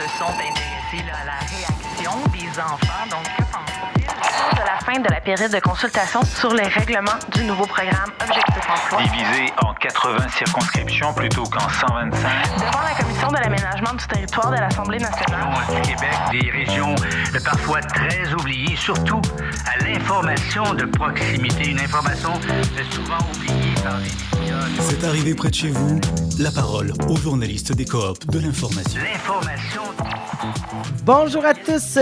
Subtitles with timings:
[0.00, 3.06] se sont intéressés là, à la réaction des enfants.
[3.10, 7.44] Donc, que pensent-ils de la fin de la période de consultation sur les règlements du
[7.44, 9.02] nouveau programme Objectif Emploi?
[9.02, 12.12] Divisé en 80 circonscriptions plutôt qu'en 125.
[12.56, 15.48] Devant la commission de l'aménagement du territoire de l'Assemblée nationale.
[15.68, 16.94] du Québec, des régions
[17.44, 19.20] parfois très oubliées, surtout
[19.66, 22.32] à l'information de proximité, une information
[22.90, 24.39] souvent oubliée par les.
[24.78, 26.00] C'est arrivé près de chez vous,
[26.38, 29.00] la parole aux journalistes des coops de l'information.
[29.00, 29.82] L'information
[31.04, 31.54] Bonjour à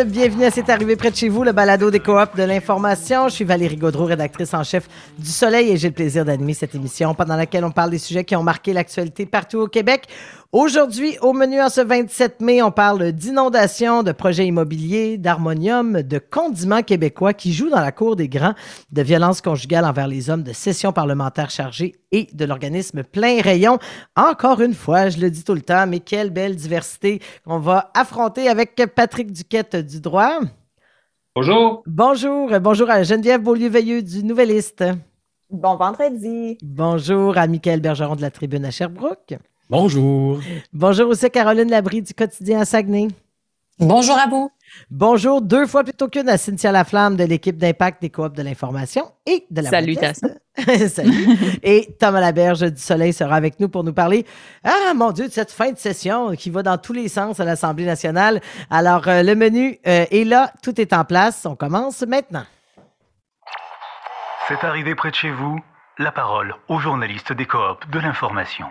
[0.06, 3.28] bienvenue à C'est arrivé près de chez vous, le balado des coops de l'information.
[3.28, 6.74] Je suis Valérie Gaudreau, rédactrice en chef du Soleil et j'ai le plaisir d'animer cette
[6.74, 10.06] émission pendant laquelle on parle des sujets qui ont marqué l'actualité partout au Québec.
[10.50, 16.18] Aujourd'hui, au menu en ce 27 mai, on parle d'inondations, de projets immobiliers, d'harmonium, de
[16.18, 18.54] condiments québécois qui jouent dans la cour des grands,
[18.90, 23.78] de violences conjugales envers les hommes, de sessions parlementaires chargées et de l'organisme plein rayon.
[24.16, 27.90] Encore une fois, je le dis tout le temps, mais quelle belle diversité qu'on va
[27.92, 30.38] affronter avec Patrick Du droit.
[31.34, 31.82] Bonjour.
[31.84, 34.84] Bonjour, bonjour à Geneviève Beaulieu-Veilleux du Nouvelliste.
[35.50, 36.58] Bon vendredi.
[36.62, 39.36] Bonjour à Michael Bergeron de la Tribune à Sherbrooke.
[39.68, 40.38] Bonjour.
[40.72, 43.08] Bonjour aussi à Caroline Labrie du quotidien à Saguenay.
[43.80, 44.48] Bonjour à vous.
[44.90, 49.10] Bonjour deux fois plutôt qu'une à Cynthia Laflamme de l'équipe d'impact des coops de l'information
[49.26, 50.28] et de la Salutations.
[50.88, 51.38] Salut.
[51.62, 54.26] Et Thomas Laberge du Soleil sera avec nous pour nous parler,
[54.64, 57.44] ah mon Dieu, de cette fin de session qui va dans tous les sens à
[57.44, 58.40] l'Assemblée nationale.
[58.70, 61.46] Alors, euh, le menu euh, est là, tout est en place.
[61.46, 62.44] On commence maintenant.
[64.48, 65.60] C'est arrivé près de chez vous,
[65.98, 68.66] la parole aux journalistes des coops de l'information.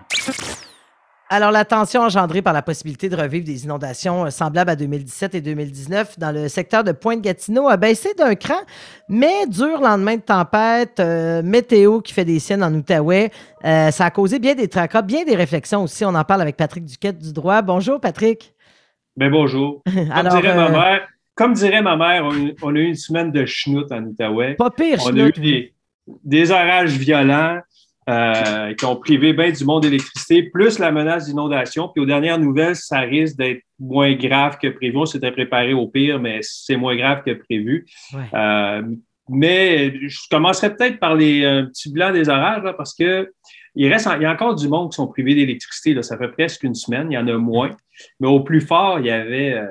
[1.29, 5.35] Alors, la tension engendrée par la possibilité de revivre des inondations euh, semblables à 2017
[5.35, 8.61] et 2019 dans le secteur de Pointe-Gatineau a baissé d'un cran,
[9.09, 13.31] mais dur lendemain de tempête, euh, météo qui fait des siennes en Outaouais,
[13.65, 16.05] euh, ça a causé bien des tracas, bien des réflexions aussi.
[16.05, 17.61] On en parle avec Patrick Duquette du droit.
[17.61, 18.53] Bonjour, Patrick.
[19.17, 19.83] Ben bonjour.
[19.93, 23.31] Comme, Alors, dirait, ma mère, comme dirait ma mère, on, on a eu une semaine
[23.31, 24.53] de schnout en Outaouais.
[24.53, 25.73] Pas pire, On a eu
[26.23, 27.59] des orages violents
[28.09, 31.89] euh, qui ont privé bien du monde d'électricité, plus la menace d'inondation.
[31.89, 34.97] Puis aux dernières nouvelles, ça risque d'être moins grave que prévu.
[34.97, 37.85] On s'était préparé au pire, mais c'est moins grave que prévu.
[38.13, 38.21] Ouais.
[38.33, 38.81] Euh,
[39.29, 43.29] mais je commencerai peut-être par les euh, petits blancs des orages, là, parce que
[43.75, 46.01] il, reste, il y a encore du monde qui sont privés d'électricité.
[46.01, 47.11] Ça fait presque une semaine.
[47.11, 47.71] Il y en a moins.
[48.19, 49.67] Mais au plus fort, il y avait, euh,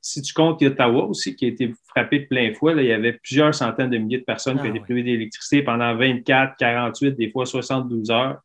[0.00, 2.92] si tu comptes Ottawa aussi, qui a été frappé de plein fouet, là, il y
[2.92, 4.84] avait plusieurs centaines de milliers de personnes Ah qui ont été oui.
[4.84, 8.38] privées d'électricité pendant 24, 48, des fois 72 heures.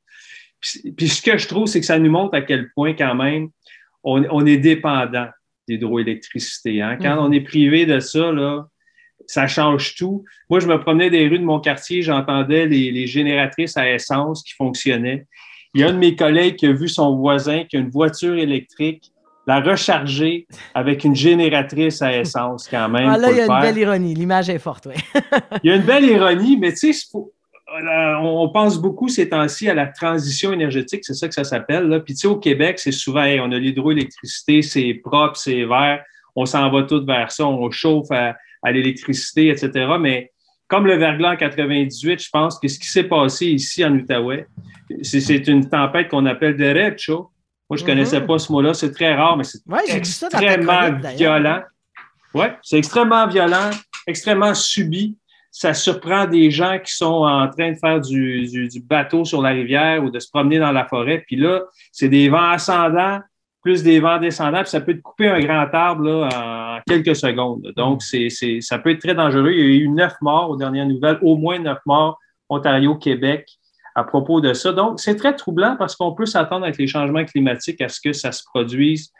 [0.59, 3.15] Puis, puis ce que je trouve, c'est que ça nous montre à quel point, quand
[3.15, 3.49] même,
[4.03, 5.27] on, on est dépendant
[5.67, 6.81] d'hydroélectricité.
[6.81, 6.97] Hein?
[7.01, 7.21] Quand Mhm.
[7.25, 8.65] on est privé de ça, là,
[9.27, 10.25] ça change tout.
[10.49, 14.43] Moi, je me promenais des rues de mon quartier, j'entendais les, les génératrices à essence
[14.43, 15.25] qui fonctionnaient.
[15.73, 17.89] Il y a un de mes collègues qui a vu son voisin qui a une
[17.89, 19.11] voiture électrique,
[19.45, 23.09] la recharger avec une génératrice à essence quand même.
[23.09, 24.13] Ah, là, il y a une belle ironie.
[24.13, 24.95] L'image est forte, oui.
[25.63, 29.67] Il y a une belle ironie, mais tu sais, euh, on pense beaucoup ces temps-ci
[29.69, 31.87] à la transition énergétique, c'est ça que ça s'appelle.
[31.87, 31.99] là.
[31.99, 36.01] Puis tu sais, au Québec, c'est souvent, hey, on a l'hydroélectricité, c'est propre, c'est vert,
[36.35, 39.71] on s'en va tout vers ça, on chauffe à, à l'électricité, etc.
[39.99, 40.31] Mais
[40.67, 44.47] comme le verglas en 98, je pense que ce qui s'est passé ici en Outaouais,
[45.01, 47.29] c'est- c'est une tempête qu'on appelle derecho.
[47.69, 47.89] Moi, je Mhm.
[47.89, 51.61] connaissais pas ce mot-là, c'est très rare, mais c'est Ouais, extrêmement violent.
[52.33, 53.69] Oui, c'est extrêmement violent,
[54.07, 55.17] extrêmement subi.
[55.51, 59.41] Ça surprend des gens qui sont en train de faire du, du- du bateau sur
[59.41, 61.23] la rivière ou de se promener dans la forêt.
[61.27, 63.19] Puis là, c'est des vents ascendants
[63.61, 67.15] plus des vents descendants, puis ça peut te couper un grand arbre là, en quelques
[67.15, 67.71] secondes.
[67.77, 69.51] Donc, c'est, c'est- ça peut être très dangereux.
[69.53, 72.19] Il y a eu neuf morts aux dernières nouvelles, au moins neuf morts,
[72.49, 73.47] Ontario, Québec,
[73.95, 74.71] à propos de ça.
[74.71, 78.13] Donc, c'est très troublant parce qu'on peut s'attendre avec les changements climatiques à ce que
[78.13, 79.11] ça se produise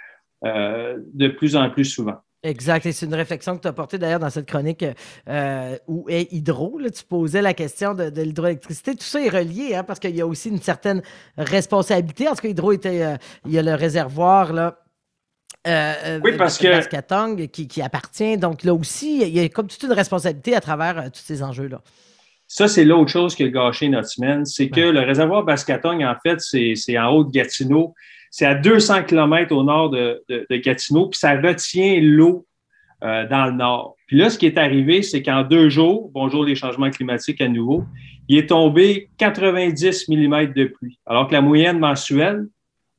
[0.45, 2.15] euh, de plus en plus souvent.
[2.45, 2.85] Exact.
[2.85, 4.83] Et c'est une réflexion que tu as portée d'ailleurs dans cette chronique
[5.29, 6.77] euh, où est Hydro.
[6.77, 8.95] Là, tu posais la question de, de l'hydroélectricité.
[8.95, 11.01] Tout ça est relié hein, parce qu'il y a aussi une certaine
[11.37, 12.27] responsabilité.
[12.27, 13.01] En tout cas, Hydro était.
[13.03, 14.77] euh, il y a le réservoir là.
[15.67, 18.37] euh, Oui, parce de que- qui, qui appartient.
[18.37, 21.81] Donc là aussi, il y a comme toute une responsabilité à travers tous ces enjeux-là.
[22.55, 24.45] Ça, c'est l'autre chose qui a gâché notre semaine.
[24.45, 27.95] C'est que le réservoir Bascatogne, en fait, c'est en haut de Gatineau.
[28.29, 32.45] C'est à 200 km au nord de, de- de Gatineau, puis ça retient l'eau
[33.03, 33.95] euh, dans le nord.
[34.07, 37.47] Puis là, ce qui est arrivé, c'est qu'en deux jours, bonjour les changements climatiques à
[37.47, 37.85] nouveau,
[38.27, 42.45] il est tombé 90 mm de pluie, alors que la moyenne mensuelle,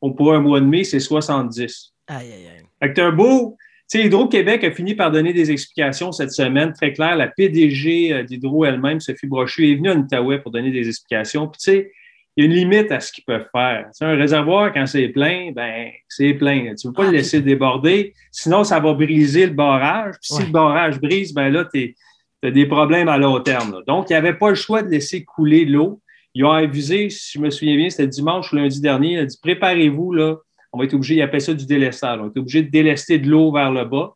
[0.02, 1.92] on pour un mois de mai, c'est 70.
[2.08, 2.64] Aïe, aïe, aïe.
[2.82, 3.56] Fait que un beau.
[3.90, 7.16] Tu sais, Hydro-Québec a fini par donner des explications cette semaine, très claires.
[7.16, 11.48] La PDG euh, d'Hydro elle-même, Sophie Brochu, est venue à Outaouais pour donner des explications.
[11.48, 11.92] Puis, tu sais,
[12.36, 13.90] il y a une limite à ce qu'ils peuvent faire.
[13.96, 16.74] Tu un réservoir, quand c'est plein, ben c'est plein.
[16.74, 20.14] Tu ne peux pas le laisser déborder, sinon ça va briser le barrage.
[20.20, 21.94] Puis si le barrage brise, ben là, tu
[22.42, 23.82] as des problèmes à long terme.
[23.86, 26.00] Donc, il n'y avait pas le choix de laisser couler l'eau.
[26.34, 29.26] Ils ont avisé, si je me souviens bien, c'était dimanche ou lundi dernier, il a
[29.26, 30.36] dit préparez-vous, là,
[30.74, 32.18] on va être obligé, il appelle ça du délestage.
[32.20, 34.14] On est obligé de délester de l'eau vers le bas.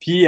[0.00, 0.26] Puis,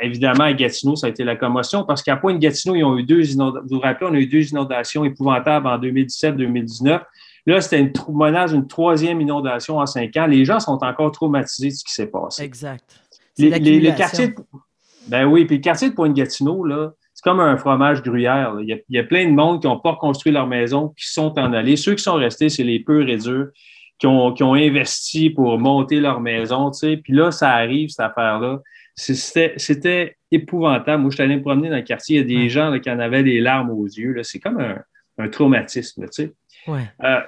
[0.00, 3.30] évidemment, à Gatineau, ça a été la commotion parce qu'à Pointe-Gatineau, ils ont eu deux
[3.30, 3.66] inondations.
[3.68, 7.02] Vous vous rappelez, on a eu deux inondations épouvantables en 2017-2019.
[7.44, 10.26] Là, c'était une menace d'une troisième inondation en cinq ans.
[10.26, 12.42] Les gens sont encore traumatisés de ce qui s'est passé.
[12.42, 12.98] Exact.
[13.36, 14.34] Les, quartiers.
[15.08, 18.56] ben oui, puis le quartier de Pointe-Gatineau, là, c'est comme un fromage gruyère.
[18.60, 21.52] Il y, a, plein de monde qui n'ont pas reconstruit leur maison, qui sont en
[21.52, 21.76] allés.
[21.76, 23.48] Ceux qui sont restés, c'est les peu et durs
[24.02, 26.72] qui ont, qui ont investi pour monter leur maison.
[26.72, 26.96] Tu sais.
[26.96, 28.58] Puis là, ça arrive, cette affaire-là.
[28.96, 31.02] C'était épouvantable.
[31.02, 32.18] Moi, je suis allé me promener dans le quartier.
[32.18, 34.16] Il y a des gens qui en avaient des larmes aux yeux.
[34.24, 34.60] C'est comme
[35.18, 36.08] un, traumatisme.
[36.12, 36.32] Tu sais.
[36.68, 37.20] Euh,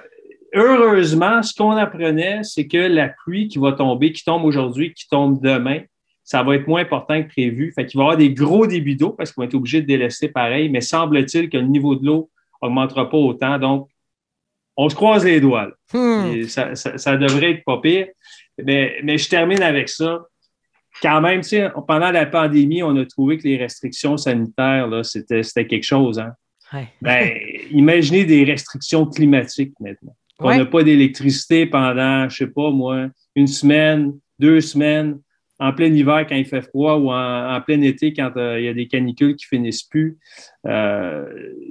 [0.53, 5.07] heureusement, ce qu'on apprenait, c'est que la pluie qui va tomber, qui tombe aujourd'hui, qui
[5.07, 5.79] tombe demain,
[6.25, 7.71] ça va être moins important que prévu.
[7.73, 9.87] Fait qu'il va y avoir des gros débits d'eau parce qu'on va être obligé de
[9.87, 12.29] délester pareil, mais semble-t-il que le niveau de l'eau
[12.61, 13.59] augmentera pas autant.
[13.59, 13.87] Donc,
[14.77, 15.71] on se croise les doigts.
[15.93, 16.43] Hmm.
[16.47, 18.07] Ça, devrait être pas pire.
[18.63, 20.21] Mais, mais je termine avec ça
[21.01, 21.41] quand même,
[21.87, 26.19] pendant la pandémie, on a trouvé que les restrictions sanitaires, c'était, quelque chose.
[26.19, 26.33] Hein?
[27.01, 27.37] Ben,
[27.71, 30.15] imaginez des restrictions climatiques maintenant.
[30.39, 35.19] On n'a pas d'électricité pendant, je ne sais pas moi, une semaine, deux semaines
[35.59, 38.67] en plein hiver quand il fait froid ou en, plein été quand euh, il y
[38.67, 40.17] a des canicules qui finissent plus.
[40.67, 41.25] Euh,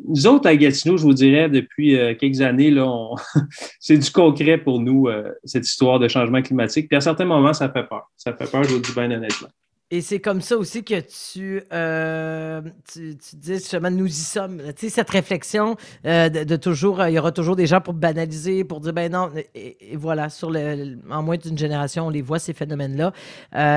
[0.09, 2.87] nous autres, à Gatineau, je vous dirais, depuis euh, quelques années, là,
[3.81, 5.09] c'est du concret pour nous,
[5.45, 6.89] cette histoire de changement climatique.
[6.89, 8.11] Puis à certains moments, ça fait peur.
[8.17, 9.49] Ça fait peur, je vous dis bien honnêtement.
[9.91, 14.63] Et c'est comme ça aussi que tu, euh, tu, dis justement, nous y sommes.
[14.75, 15.77] Tu sais, cette réflexion
[16.07, 19.13] euh, de, toujours, euh, il y aura toujours des gens pour banaliser, pour dire, ben
[19.13, 23.13] non, et, voilà, sur le, en moins d'une génération, on les voit, ces phénomènes-là.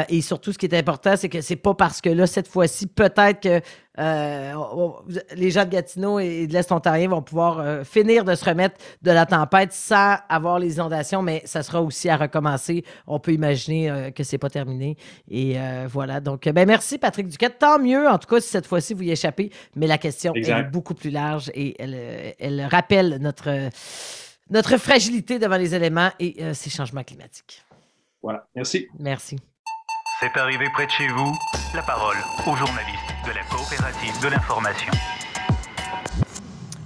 [0.10, 2.88] et surtout, ce qui est important, c'est que c'est pas parce que là, cette fois-ci,
[2.88, 3.62] peut-être que
[4.00, 4.54] euh,
[5.36, 8.76] les gens de Gatineau et de l'Est ontarien vont pouvoir euh, finir de se remettre
[9.02, 12.84] de la tempête sans avoir les inondations, mais ça sera aussi à recommencer.
[13.08, 14.98] On peut imaginer euh, que c'est pas terminé.
[15.30, 15.58] Et
[15.88, 16.20] voilà.
[16.20, 17.60] Donc, ben merci, Patrick Duquette.
[17.60, 19.52] Tant mieux, en tout cas, si cette fois-ci vous y échappez.
[19.76, 23.70] Mais la question est beaucoup plus large et elle, elle rappelle notre,
[24.50, 27.64] notre fragilité devant les éléments et ces changements climatiques.
[28.22, 28.48] Voilà.
[28.56, 28.88] Merci.
[29.00, 29.38] Merci.
[30.20, 31.34] C'est arrivé près de chez vous.
[31.76, 32.18] La parole
[32.48, 34.30] aux journalistes de la coopérative de.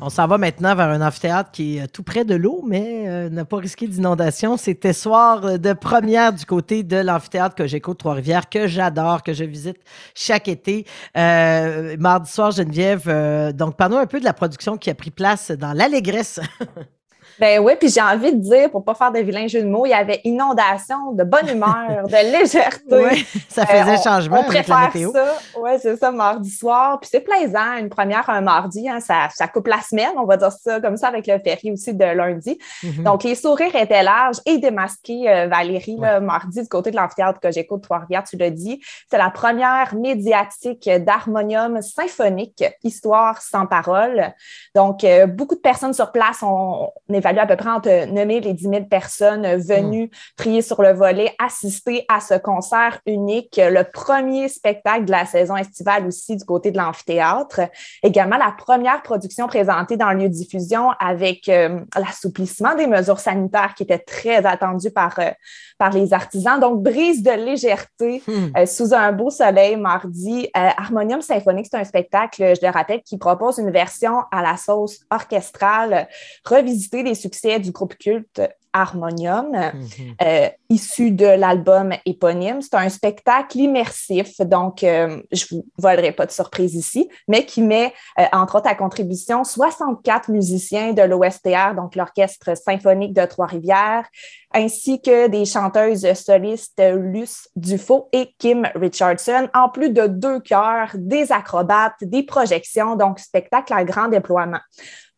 [0.01, 3.29] On s'en va maintenant vers un amphithéâtre qui est tout près de l'eau, mais euh,
[3.29, 4.57] n'a pas risqué d'inondation.
[4.57, 9.43] C'était soir de première du côté de l'amphithéâtre que j'écoute Trois-Rivières, que j'adore, que je
[9.43, 9.77] visite
[10.15, 10.88] chaque été.
[11.15, 15.11] Euh, mardi soir, Geneviève, euh, donc parlons un peu de la production qui a pris
[15.11, 16.39] place dans l'Allégresse.
[17.39, 19.86] Ben oui, puis j'ai envie de dire, pour pas faire de vilains jeux de mots,
[19.86, 22.81] il y avait inondation, de bonne humeur, de légèreté.
[22.89, 25.12] Oui, ça faisait euh, changement avec la météo.
[25.12, 25.38] ça.
[25.57, 27.00] Oui, c'est ça, mardi soir.
[27.00, 30.38] Puis c'est plaisant, une première un mardi, hein, ça, ça, coupe la semaine, on va
[30.38, 32.57] dire ça comme ça, avec le ferry aussi de lundi.
[32.83, 33.04] Mm-hmm.
[33.04, 37.51] Donc, les sourires étaient larges et démasqués, euh, Valérie, mardi, du côté de l'amphithéâtre que
[37.51, 38.81] j'écoute, Trois-Rivières, tu l'as dit.
[39.10, 44.34] C'est la première médiatique d'harmonium symphonique, Histoire sans parole.
[44.75, 48.27] Donc, euh, beaucoup de personnes sur place, ont on évalue à peu près entre 9
[48.27, 50.09] 000 et 10 000 personnes venues mm.
[50.38, 55.55] prier sur le volet, assister à ce concert unique, le premier spectacle de la saison
[55.55, 57.62] estivale aussi du côté de l'amphithéâtre.
[58.03, 63.19] Également, la première production présentée dans le lieu de diffusion avec euh, l'assouplissement des mesures
[63.19, 65.31] sanitaires qui était très attendu par, euh,
[65.77, 66.60] par les artisans.
[66.60, 68.31] Donc, brise de légèreté mm.
[68.57, 70.50] euh, sous un beau soleil mardi.
[70.53, 75.00] Harmonium symphonique, c'est un spectacle, je le rappelle, qui propose une version à la sauce
[75.10, 76.07] orchestrale,
[76.46, 78.41] revisiter les succès du groupe culte
[78.74, 80.15] Harmonium, mhm.
[80.22, 82.62] euh, issu de l'album éponyme.
[82.62, 87.46] C'est un spectacle immersif, donc euh, je ne vous volerai pas de surprise ici, mais
[87.46, 93.25] qui met, euh, entre autres, à contribution 64 musiciens de l'OSTR, donc l'Orchestre symphonique de
[93.25, 94.08] Trois-Rivières,
[94.53, 100.91] ainsi que des chanteuses solistes Luce Dufaux et Kim Richardson, en plus de deux chœurs,
[100.96, 104.60] des acrobates, des projections, donc spectacle à grand déploiement.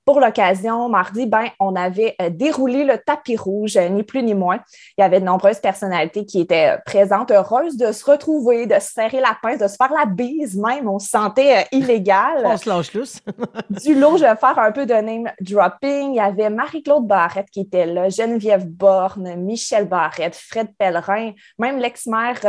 [0.06, 4.34] Pour l'occasion, mardi, ben, on avait euh, déroulé le tapis rouge, euh, ni plus ni
[4.34, 4.60] moins.
[4.98, 8.74] Il y avait de nombreuses personnalités qui étaient euh, présentes, heureuses de se retrouver, de
[8.76, 10.90] se serrer la pince, de se faire la bise même.
[10.90, 12.44] On se sentait illégal.
[12.44, 13.20] on se lâche lousse.
[13.70, 16.12] du lot, je vais faire un peu de name dropping.
[16.12, 21.78] Il y avait Marie-Claude Barrette qui était là, Geneviève Borne, Michel Barrette, Fred Pellerin, même
[21.78, 22.40] l'ex-maire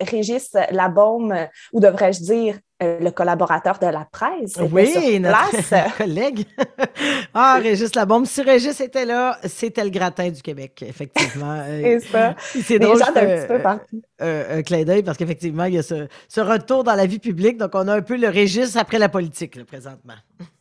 [0.00, 1.34] Régis Labaume,
[1.72, 4.58] ou devrais-je dire euh, le collaborateur de la presse.
[4.72, 6.46] Oui, notre collègue.
[7.34, 8.26] ah, Régis Labombe.
[8.26, 11.62] Si Régis était là, c'était le gratin du Québec, effectivement.
[11.82, 12.34] C'est ça.
[12.62, 12.98] C'est drôle.
[12.98, 14.02] Gens d'un petit peu partout.
[14.20, 17.56] un clin d'œil parce qu'effectivement, il y a ce, ce, retour dans la vie publique.
[17.58, 20.14] Donc, on a un peu le Régis après la politique, là, présentement.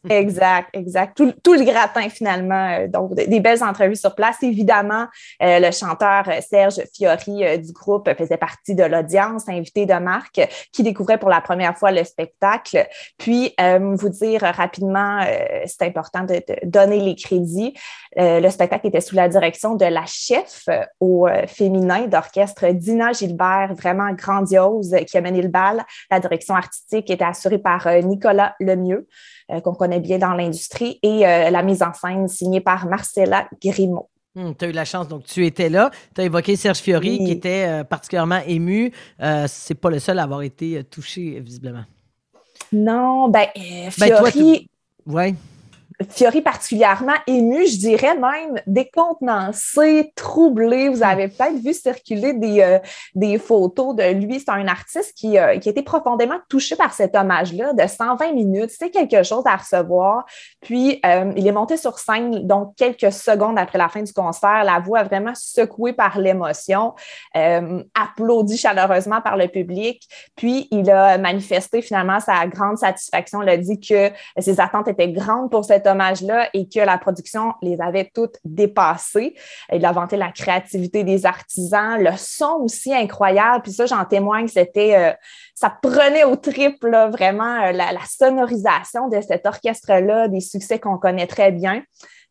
[0.09, 1.17] Exact, exact.
[1.17, 2.69] Tout, le gratin, finalement.
[2.69, 4.37] Euh, donc, des belles entrevues sur place.
[4.41, 5.05] Évidemment,
[5.41, 10.83] euh, le chanteur Serge Fiori du groupe faisait partie de l'audience, invité de marque, qui
[10.83, 12.87] découvrait pour la première fois le spectacle.
[13.17, 17.73] Puis, euh, vous dire rapidement, euh, c'est important de, donner les crédits.
[18.17, 20.65] Euh, le spectacle était sous la direction de la chef
[20.99, 25.83] au féminin d'orchestre Dina Gilbert, vraiment grandiose, qui a mené le bal.
[26.09, 29.07] La direction artistique était assurée par Nicolas Lemieux,
[29.69, 34.09] qu'on connaît bien dans l'industrie, et la mise en scène signée par Marcella Grimaud.
[34.35, 35.89] Hmm, tu as eu la chance, donc tu étais là.
[36.13, 38.91] Tu as évoqué Serge Fiori qui était particulièrement ému.
[39.47, 41.83] c'est pas le seul à avoir été touché, visiblement.
[42.71, 44.69] Non, ben, euh, ben Fiori.
[45.05, 45.35] ouais.
[46.07, 50.87] Fiori particulièrement ému, je dirais même décontenancé, troublé.
[50.87, 52.79] Vous avez peut-être vu circuler des, euh,
[53.15, 54.39] des photos de lui.
[54.39, 58.31] C'est un artiste qui, euh, qui a été profondément touché par cet hommage-là de 120
[58.31, 58.71] minutes.
[58.71, 60.25] C'est quelque chose à recevoir.
[60.61, 64.63] Puis, euh, il est monté sur scène, donc quelques secondes après la fin du concert,
[64.63, 66.93] la voix vraiment secouée par l'émotion,
[67.93, 70.07] applaudi chaleureusement par le public.
[70.37, 73.41] Puis, il a manifesté finalement sa grande satisfaction.
[73.43, 77.53] Il a dit que ses attentes étaient grandes pour cet hommage-là et que la production
[77.61, 79.35] les avait toutes dépassées.
[79.73, 83.63] Il a vanté la créativité des artisans, le son aussi incroyable.
[83.63, 85.13] Puis ça, j'en témoigne, c'était, euh,
[85.55, 91.27] ça prenait au triple vraiment euh, la, sonorisation de cet orchestre-là, des succès qu'on connaît
[91.27, 91.83] très bien.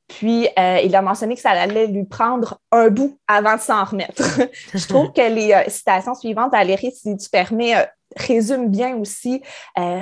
[0.08, 3.84] Puis, euh, il a mentionné que ça allait lui prendre un bout avant de s'en
[3.84, 4.22] remettre.
[4.74, 7.74] Je trouve que les citations suivantes, Valérie, si tu permets,
[8.18, 9.42] résument bien aussi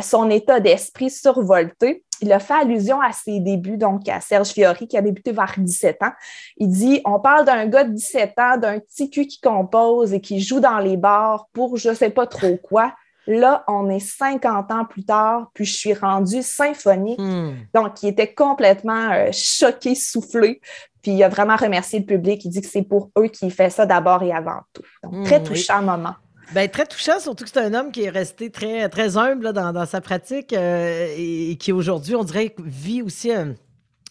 [0.01, 4.89] son état d'esprit survolté il a fait allusion à ses débuts, donc à Serge Fiori,
[4.89, 6.13] qui a débuté vers 17 ans.
[6.57, 10.21] Il dit On parle d'un gars de 17 ans, d'un petit cul qui compose et
[10.21, 12.95] qui joue dans les bars pour je ne sais pas trop quoi.
[13.29, 17.19] Là, on est 50 ans plus tard, puis je suis rendue symphonique.
[17.19, 17.55] Hmm.
[17.75, 20.61] Donc, il était complètement euh, choqué, soufflé.
[21.03, 22.45] Puis il a vraiment remercié le public.
[22.45, 24.83] Il dit que c'est pour eux qu'il fait ça d'abord et avant tout.
[25.03, 26.15] Donc, très hmm, touchant moment.
[26.55, 30.01] Ben, très touchant, surtout que c'est un homme qui est resté très, humble dans, sa
[30.01, 33.55] pratique euh, et, qui aujourd'hui, on dirait, vit aussi un,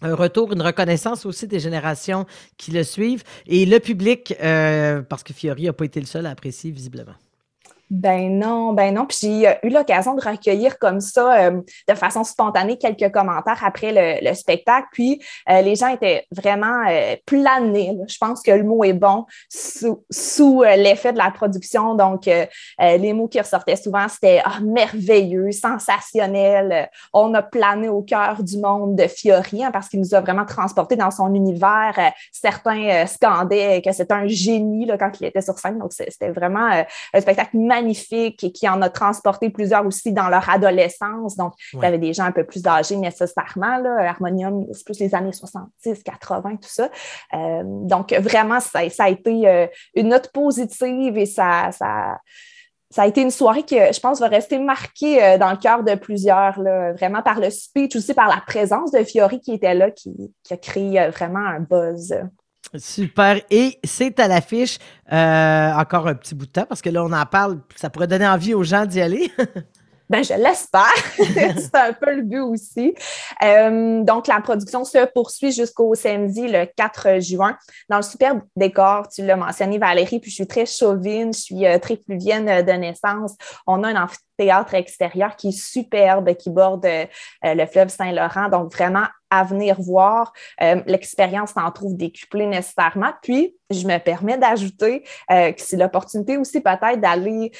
[0.02, 2.26] retour, une reconnaissance aussi des générations
[2.58, 3.24] qui le suivent.
[3.48, 7.16] Et le public, euh, parce que Fiori n'a pas été le seul à apprécier visiblement.
[7.92, 9.06] Ben non, ben non.
[9.06, 13.64] Puis j'ai euh, eu l'occasion de recueillir comme ça, euh, de façon spontanée, quelques commentaires
[13.64, 14.88] après le, spectacle.
[14.92, 16.84] Puis euh, les gens étaient vraiment
[17.26, 17.96] planés.
[18.08, 21.96] Je pense que le mot est bon sous, l'effet de la production.
[21.96, 22.26] Donc,
[22.80, 26.90] les mots qui ressortaient souvent, c'était ah, merveilleux, sensationnel.
[27.14, 30.46] On a plané au cœur du monde de Fiori hein, parce qu'il nous a vraiment
[30.46, 31.94] transportés dans son univers.
[32.32, 35.80] certains scandaient que c'était un génie quand il était sur scène.
[35.80, 40.50] Donc, c'était vraiment un spectacle magnifique et qui en a transporté plusieurs aussi dans leur
[40.50, 41.36] adolescence.
[41.36, 43.78] Donc, il y avait des gens un peu plus âgés nécessairement.
[43.78, 44.10] Là.
[44.10, 46.90] Harmonium, c'est plus les années 70, 80, tout ça.
[47.34, 52.20] Euh, donc, vraiment, ça, a été euh, une note positive et ça, ça,
[52.90, 55.84] ça a été une soirée qui, je pense, va rester marquée euh, dans le cœur
[55.84, 59.74] de plusieurs, là, vraiment par le speech, aussi par la présence de Fiori qui était
[59.74, 60.14] là, qui,
[60.44, 62.16] qui a créé vraiment un buzz.
[62.78, 63.42] Super.
[63.50, 64.78] Et c'est à l'affiche
[65.12, 67.60] euh, encore un petit bout de temps parce que là, on en parle.
[67.76, 69.32] Ça pourrait donner envie aux gens d'y aller.
[70.08, 70.94] Ben, je l'espère.
[71.18, 72.94] c'est un peu le but aussi.
[73.44, 77.58] Euh, donc, la production se poursuit jusqu'au samedi, le 4 juin,
[77.90, 79.08] dans le superbe décor.
[79.08, 82.72] Tu l'as mentionné, Valérie, puis je suis très chauvine, je suis euh, très pluvienne de
[82.74, 83.34] naissance.
[83.66, 86.86] On a un amphithéâtre extérieur qui est superbe, qui borde
[87.42, 88.50] le fleuve Saint-Laurent.
[88.50, 90.34] Donc, vraiment, à venir voir.
[90.86, 93.12] L'expérience s'en trouve décuplée nécessairement.
[93.22, 97.52] Puis, je me permets d'ajouter que c'est l'opportunité aussi peut-être d'aller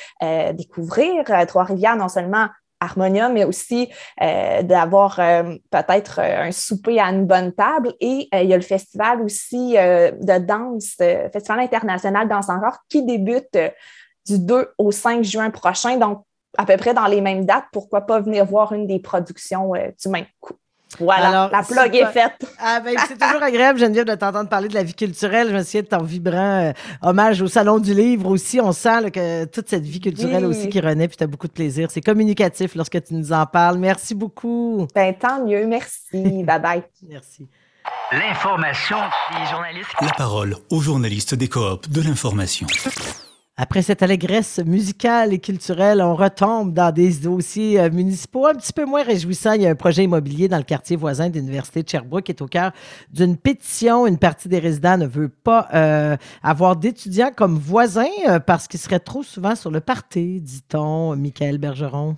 [0.54, 2.48] découvrir Trois-Rivières, non seulement
[2.80, 3.90] harmonium, mais aussi
[4.22, 7.94] euh, d'avoir euh, peut-être euh, un souper à une bonne table.
[8.00, 10.96] Et il y a le festival aussi de danse,
[11.34, 13.58] Festival international danse encore, qui débute
[14.28, 15.98] du 2 au 5 juin prochain.
[15.98, 16.24] Donc,
[16.58, 20.10] à peu près dans les mêmes dates, pourquoi pas venir voir une des productions du
[20.10, 20.54] même coup.
[21.00, 22.46] Voilà, la plug est faite.
[22.60, 25.50] Ah, ben, c'est toujours agréable, Geneviève, de t'entendre parler de la vie culturelle.
[25.50, 28.62] Je me souviens de ton vibrant euh, hommage au Salon du Livre aussi.
[28.62, 31.54] On sent que toute cette vie culturelle aussi qui renaît, puis tu as beaucoup de
[31.54, 31.90] plaisir.
[31.92, 33.78] C'est communicatif lorsque tu nous en parles.
[33.78, 34.88] Merci beaucoup.
[34.96, 35.66] Ben, tant mieux.
[35.66, 36.44] Merci.
[36.44, 36.84] bye bye.
[37.08, 37.48] Merci.
[38.12, 38.98] L'information
[39.32, 39.90] des journalistes.
[40.02, 42.68] La parole aux journalistes des coops de l'information.
[43.58, 48.74] Après cette allégresse musicale et culturelle, on retombe dans des dossiers euh, municipaux un petit
[48.74, 49.54] peu moins réjouissants.
[49.54, 52.34] Il y a un projet immobilier dans le quartier voisin de l'Université de Sherbrooke qui
[52.34, 52.74] est au cœur
[53.14, 54.08] d'une pétition.
[54.08, 58.82] Une partie des résidents ne veut pas euh, avoir d'étudiants comme voisins euh, parce qu'ils
[58.82, 62.18] seraient trop souvent sur le party, dit-on, Michael Bergeron.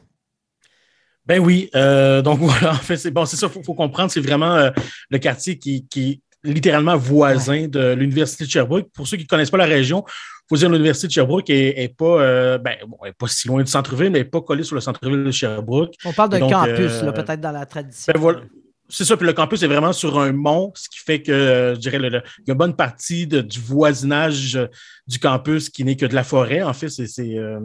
[1.28, 4.72] Ben oui, donc voilà, en fait, c'est bon, c'est ça, il faut, comprendre, c'est vraiment
[5.10, 8.88] le quartier qui, qui, littéralement voisin de l'Université de Sherbrooke.
[8.94, 10.04] Pour ceux qui ne connaissent pas la région,
[10.50, 12.76] faut dire l'Université de Sherbrooke est, pas, euh, ben,
[13.18, 15.96] pas si loin du centre-ville, mais pas collée sur le centre-ville de Sherbrooke.
[16.06, 18.12] On parle d'un campus, euh, peut-être dans la tradition.
[18.14, 18.42] Ben, voilà.
[18.90, 21.80] C'est ça, puis le campus est vraiment sur un mont, ce qui fait que, je
[21.80, 24.58] dirais, il y a une bonne partie du voisinage
[25.06, 26.62] du campus qui n'est que de la forêt.
[26.62, 27.60] En fait, c'est euh,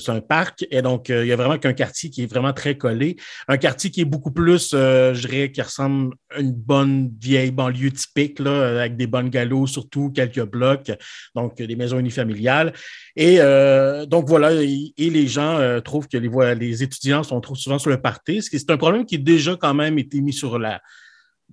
[0.00, 0.66] c'est un parc.
[0.70, 3.16] Et donc, euh, il y a vraiment qu'un quartier qui est vraiment très collé.
[3.48, 7.50] Un quartier qui est beaucoup plus, euh, je dirais, qui ressemble à une bonne vieille
[7.50, 10.92] banlieue typique, là, avec des bonnes galops, surtout quelques blocs,
[11.34, 12.72] donc des maisons unifamiliales.
[13.16, 17.78] Et euh, donc, voilà, et, les gens trouvent que les, les étudiants sont trop souvent
[17.78, 20.80] sur le party, c'est un problème qui a déjà quand même été mis sur la,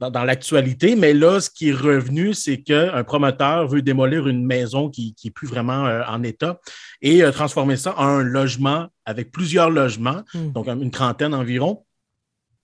[0.09, 4.89] dans, l'actualité, mais là, ce qui est revenu, c'est qu'un promoteur veut démolir une maison
[4.89, 6.59] qui n'est plus vraiment euh, en état
[7.01, 10.51] et euh, transformer ça en un logement avec plusieurs logements, hmm.
[10.53, 11.85] donc une trentaine environ.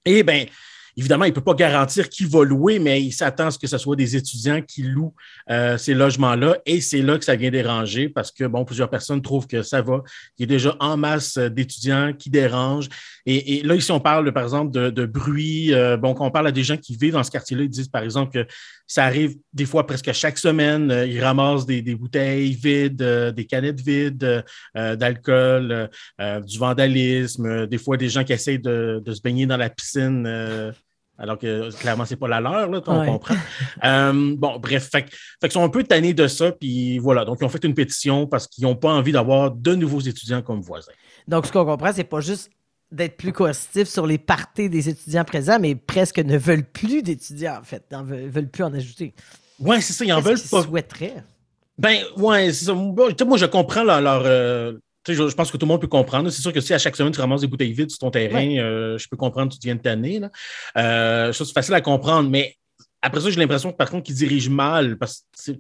[0.06, 0.46] Et bien,
[1.00, 3.68] Évidemment, il ne peut pas garantir qui va louer, mais il s'attend à ce que
[3.68, 5.14] ce soit des étudiants qui louent
[5.52, 6.58] euh, ces logements-là.
[6.66, 9.84] Et c'est là que ça vient déranger parce que, bon, plusieurs personnes trouvent que ça
[9.84, 10.02] va.
[10.38, 12.90] Il y a déjà en masse d'étudiants qui dérangent.
[13.28, 15.72] Et, là, ici, on parle, par exemple, de, bruit.
[15.72, 17.90] Euh, bon, quand on parle à des gens qui vivent dans ce quartier-là, ils disent,
[17.90, 18.50] par exemple, que
[18.88, 20.90] ça arrive des fois presque chaque semaine.
[20.90, 23.04] Euh, ils ramassent des, bouteilles vides,
[23.36, 25.90] des canettes vides d'alcool,
[26.44, 30.74] du vandalisme, des fois des gens qui essayent de, de se baigner dans la piscine
[31.18, 33.36] alors que clairement, c'est pas la leur, là, on comprend.
[33.84, 35.08] Euh, bon, bref, fait,
[35.42, 37.26] fait sont un peu tannés de ça, puis voilà.
[37.26, 40.42] Donc, ils ont fait une pétition parce qu'ils n'ont pas envie d'avoir de nouveaux étudiants
[40.42, 40.92] comme voisins.
[41.28, 42.52] Donc, ce qu'on comprend, c'est pas juste
[42.92, 47.58] d'être plus coercitif sur les parties des étudiants présents, mais presque ne veulent plus d'étudiants,
[47.60, 47.84] en fait.
[47.92, 49.14] Ils veulent plus en ajouter.
[49.60, 50.60] Oui, c'est ça, ils en veulent pas.
[50.60, 51.24] Ils souhaiteraient?
[51.78, 52.74] Ben, ouais, c'est ça.
[52.74, 54.74] Moi, je comprends leur, euh,
[55.14, 56.30] je, pense que tout le monde peut comprendre.
[56.30, 58.58] C'est sûr que si à chaque semaine tu ramasses des bouteilles vides sur ton terrain,
[58.58, 60.22] euh, je peux comprendre que tu viens de tanner.
[60.78, 62.56] Euh, c'est facile à comprendre, mais
[63.02, 65.52] après ça, j'ai l'impression que par contre, qu'ils dirigent mal parce que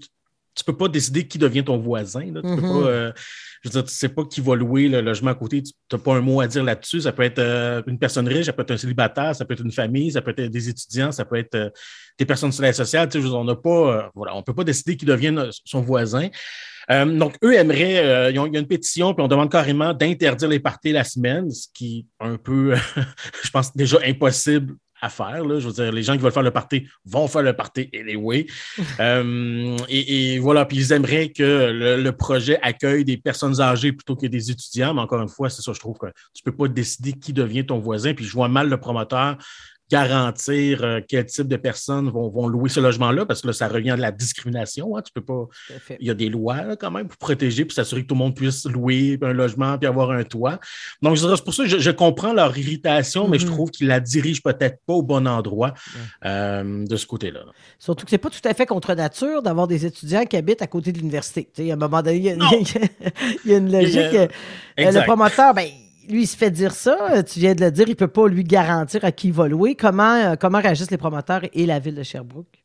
[0.57, 2.21] tu ne peux pas décider qui devient ton voisin.
[2.21, 2.85] Tu ne mm-hmm.
[2.85, 5.63] euh, sais pas qui va louer le logement à côté.
[5.63, 7.01] Tu n'as pas un mot à dire là-dessus.
[7.01, 9.71] Ça peut être une personne riche, ça peut être un célibataire, ça peut être une
[9.71, 11.71] famille, ça peut être des étudiants, ça peut être
[12.17, 13.09] des personnes sur la sociale.
[13.15, 16.29] on n'a pas, voilà, on peut pas décider qui devient son voisin.
[16.89, 20.47] Euh, donc, eux aimeraient, euh, il y a une pétition, puis on demande carrément d'interdire
[20.47, 22.75] les parties la semaine, ce qui est un peu,
[23.43, 25.43] je pense, déjà impossible à faire.
[25.45, 25.59] Là.
[25.59, 28.47] Je veux dire, les gens qui veulent faire le party vont faire le party anyway.
[28.99, 34.25] euh, et, voilà, puis ils aimeraient que le, projet accueille des personnes âgées plutôt que
[34.25, 34.93] des étudiants.
[34.93, 37.33] Mais encore une fois, c'est ça, je trouve que tu ne peux pas décider qui
[37.33, 38.13] devient ton voisin.
[38.13, 39.37] Puis je vois mal le promoteur
[39.89, 43.91] garantir euh, quel type de personnes vont, louer ce logement-là, parce que là, ça revient
[43.91, 44.97] à de la discrimination.
[44.97, 45.01] Hein.
[45.01, 45.47] Tu peux pas.
[45.99, 48.35] Il y a des lois quand même pour protéger, pour s'assurer que tout le monde
[48.35, 50.59] puisse louer un logement puis avoir un toit.
[51.01, 53.49] Donc, c'est pour ça que je, comprends leur irritation, mais je mm-hmm.
[53.49, 55.73] trouve qu'ils la dirigent peut-être pas au bon endroit
[56.25, 57.41] euh, de ce côté-là.
[57.79, 60.67] Surtout que c'est pas tout à fait contre nature d'avoir des étudiants qui habitent à
[60.67, 61.49] côté de l'université.
[61.71, 64.13] À un moment donné, il y a, une logique.
[64.13, 64.27] Euh,
[64.77, 65.67] le promoteur, ben,
[66.09, 66.97] lui, il se fait dire ça.
[67.11, 69.33] Euh, tu viens de le dire, il ne peut pas lui garantir à qui il
[69.33, 69.75] va louer.
[69.75, 72.63] Comment, euh, comment réagissent les promoteurs et la ville de Sherbrooke?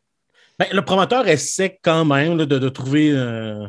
[0.58, 3.66] Ben, le promoteur essaie quand même de, trouver euh,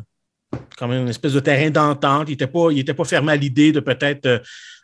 [0.78, 2.28] quand même une espèce de terrain d'entente.
[2.28, 4.42] Il n'était pas, pas fermé à l'idée de peut-être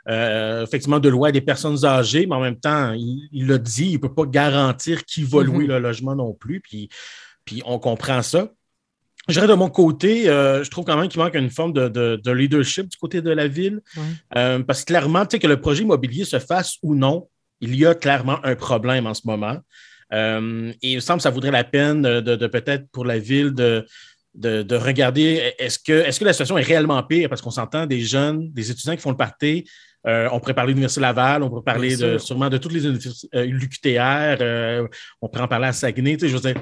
[0.08, 3.94] effectivement de louer à des personnes âgées, mais en même temps, il l'a dit, il
[3.94, 5.46] ne peut pas garantir qui va mm-hmm.
[5.46, 6.62] louer le logement non plus.
[6.62, 6.90] Puis,
[7.46, 8.48] puis on comprend ça.
[9.30, 12.32] Je dirais de mon côté, euh, je trouve quand même qu'il manque une forme de,
[12.32, 13.80] leadership du côté de la ville.
[14.36, 17.30] Euh, parce que clairement, tu sais, que le projet immobilier se fasse ou non,
[17.62, 19.58] il y a clairement un problème en ce moment.
[20.14, 23.52] Euh, et il me semble que ça vaudrait la peine de, peut-être pour la ville
[23.54, 23.86] de,
[24.34, 27.30] de, regarder est-ce que, est que la situation est réellement pire?
[27.30, 29.70] Parce qu'on s'entend des jeunes, des étudiants qui font le party.
[30.06, 33.28] on pourrait parler de l'Université Laval, on pourrait parler de, sûrement de toutes les universités,
[33.46, 34.88] l'UQTR,
[35.22, 36.18] on pourrait en parler à Saguenay.
[36.18, 36.60] Tu sais, je veux dire,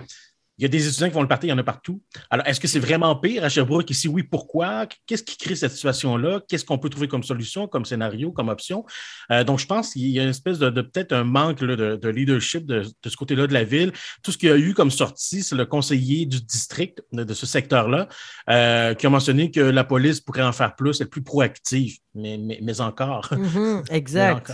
[0.57, 2.01] il y a des étudiants qui vont le partir, il y en a partout.
[2.31, 3.91] Alors, est-ce que c'est vraiment pire à Sherbrooke?
[3.91, 4.87] Et si oui, pourquoi?
[5.05, 6.41] Qu'est-ce qui crée cette situation-là?
[6.47, 8.83] Qu'est-ce qu'on peut trouver comme solution, comme scénario, comme option?
[9.31, 12.65] Euh, donc, je pense qu'il y a une espèce de, peut-être un manque de, leadership
[12.65, 13.91] de, ce côté-là de la ville.
[14.23, 17.45] Tout ce qu'il y a eu comme sortie, c'est le conseiller du district de, ce
[17.45, 18.07] secteur-là
[18.49, 22.37] euh, qui a mentionné que la police pourrait en faire plus, être plus proactive, mais,
[22.37, 23.27] mais, encore.
[23.31, 24.49] Mm-hmm, exact.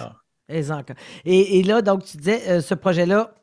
[0.49, 0.95] mais encore.
[1.25, 3.33] Et, là, donc, tu disais, euh, ce projet-là,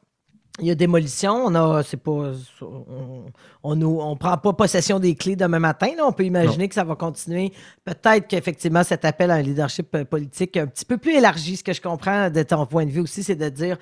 [0.60, 3.24] il y a démolition, on a, c'est pas, on,
[3.62, 5.88] on, prend pas possession des clés demain matin.
[5.96, 6.06] Là.
[6.06, 7.52] On peut imaginer que ça va continuer.
[7.84, 11.64] Peut-être qu'effectivement, cet appel à un leadership euh, politique un petit peu plus élargi, ce
[11.64, 13.76] que je comprends de ton point de vue aussi, c'est de dire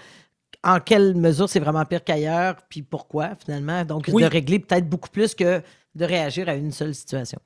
[0.65, 3.85] en quelle mesure c'est vraiment pire qu'ailleurs, puis pourquoi finalement.
[3.85, 5.63] Donc, de régler peut-être beaucoup plus que
[5.95, 7.39] de réagir à une seule situation.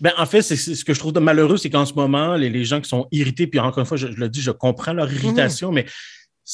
[0.00, 2.64] Ben, en fait, c'est ce que je trouve de malheureux, c'est qu'en ce moment, les,
[2.64, 5.16] gens qui sont irrités, puis encore une fois, je, le dis, je comprends leur mhm.
[5.16, 5.84] irritation, mais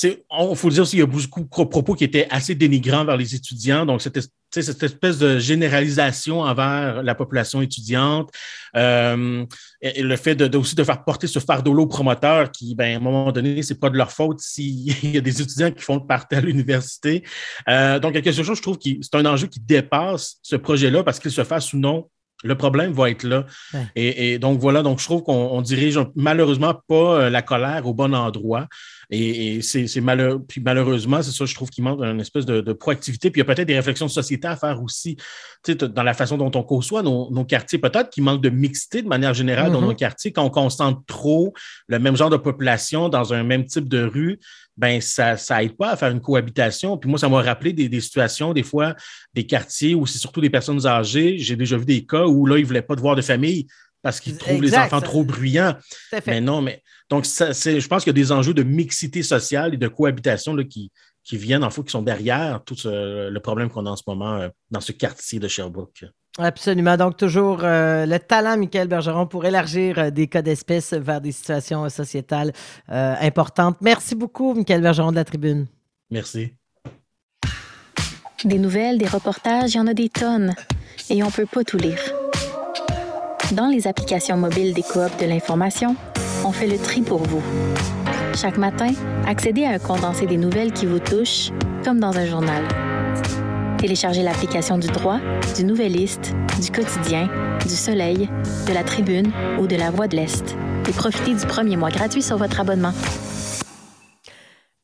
[0.03, 3.17] il faut dire aussi, il y a beaucoup de propos qui étaient assez dénigrants vers
[3.17, 3.87] les étudiants.
[3.87, 4.19] Donc, cette,
[4.51, 8.31] cette espèce de généralisation envers la population étudiante,
[8.77, 9.45] euh,
[9.81, 12.97] et, le fait de, aussi de faire porter ce fardeau-là aux promoteurs qui, ben, à
[12.97, 15.97] un moment donné, c'est pas de leur faute s'il y a des étudiants qui font
[15.97, 17.25] le parti à l'université.
[17.69, 20.37] Euh, donc, il y a quelque chose, je trouve, qui c'est un enjeu qui dépasse
[20.43, 22.09] ce projet-là parce qu'il se fasse ou non
[22.45, 23.47] le problème va être là.
[23.95, 28.15] Et, donc voilà, donc je trouve qu'on dirige malheureusement pas euh, la colère au bon
[28.15, 28.67] endroit.
[29.11, 30.43] Et, c'est malheureux.
[30.47, 33.31] Puis malheureusement, c'est ça, je trouve qu'il manque une espèce de, proactivité.
[33.31, 35.17] Puis il y a peut-être des réflexions de société à faire aussi,
[35.69, 37.79] dans la façon dont on conçoit nos, quartiers.
[37.79, 39.87] Peut-être qu'il manque de mixité de manière générale dans mm-hmm.
[39.87, 40.33] nos quartiers.
[40.33, 41.53] Quand on concentre trop
[41.89, 44.39] le même genre de population dans un même type de rue,
[44.77, 46.99] ben ça ça aide pas à faire une cohabitation.
[46.99, 48.95] Puis moi, ça m'a rappelé des, situations, des fois,
[49.35, 51.39] des quartiers où c'est surtout des personnes âgées.
[51.39, 53.67] J'ai déjà vu des cas où là, ils ne voulaient pas de voir de famille
[54.07, 55.75] parce qu'ils trouvent les enfants trop bruyants.
[56.29, 59.77] Mais non, mais donc je pense qu'il y a des enjeux de mixité sociale et
[59.77, 60.93] de cohabitation là, qui,
[61.25, 64.37] qui viennent, en fait, qui sont derrière tout le problème qu'on a en ce moment
[64.37, 66.05] euh, dans ce quartier de Sherbrooke.
[66.39, 66.97] Absolument.
[66.97, 71.33] Donc, toujours euh, le talent, Michael Bergeron, pour élargir euh, des cas d'espèces vers des
[71.33, 72.53] situations sociétales
[72.93, 73.79] euh, importantes.
[73.81, 75.67] Merci beaucoup, Michael Bergeron de la Tribune.
[76.13, 76.53] Merci.
[78.45, 80.55] Des nouvelles, des reportages, il y en a des tonnes.
[81.11, 81.99] Et on ne peut pas tout lire.
[83.53, 85.95] Dans les applications mobiles des coops de l'information,
[86.45, 87.43] on fait le tri pour vous.
[88.35, 88.91] Chaque matin,
[89.27, 91.53] accédez à un condensé des nouvelles qui vous touchent,
[91.85, 92.65] comme dans un journal.
[93.79, 95.21] Téléchargez l'application du droit,
[95.55, 97.29] du Nouvelliste, du quotidien,
[97.63, 98.29] du Soleil,
[98.67, 99.31] de la Tribune
[99.61, 100.57] ou de la Voix de l'Est
[100.89, 102.93] et profitez du premier mois gratuit sur votre abonnement.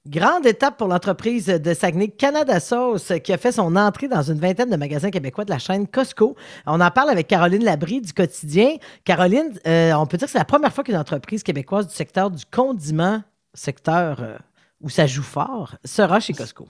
[0.09, 4.41] Grande étape pour l'entreprise de Saguenay Canada Sauce qui a fait son entrée dans une
[4.41, 6.35] vingtaine de magasins québécois de la chaîne Costco.
[6.67, 8.79] On en parle avec Caroline Labrie du quotidien.
[9.05, 12.33] Caroline, euh, on peut dire que c'est la première fois qu'une entreprise québécoise du secteur
[12.33, 13.23] du condiment,
[13.55, 14.37] secteur euh,
[14.81, 16.67] où ça joue fort, sera chez Costco.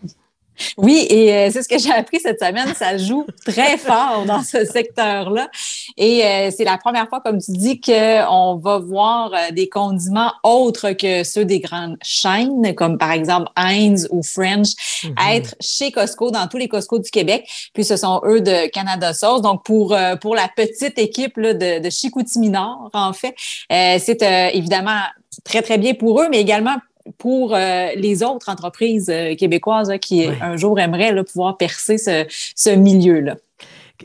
[0.77, 2.75] Oui, et euh, c'est ce que j'ai appris cette semaine.
[2.75, 5.49] Ça joue très fort dans ce secteur-là.
[5.97, 10.33] Et euh, c'est la première fois, comme tu dis, qu'on va voir euh, des condiments
[10.43, 14.69] autres que ceux des grandes chaînes, comme par exemple Heinz ou French,
[15.03, 15.37] mm-hmm.
[15.37, 17.49] être chez Costco, dans tous les Costco du Québec.
[17.75, 19.43] Puis ce sont eux de Canada Sauce.
[19.43, 23.35] Donc, pour, pour la petite équipe là, de, de Chicoutimi Nord, en fait,
[23.69, 24.23] c'est
[24.55, 25.01] évidemment
[25.45, 26.77] très, très bien pour eux, mais également
[27.19, 33.37] pour euh, les autres entreprises euh, québécoises qui un jour aimeraient pouvoir percer ce, milieu-là.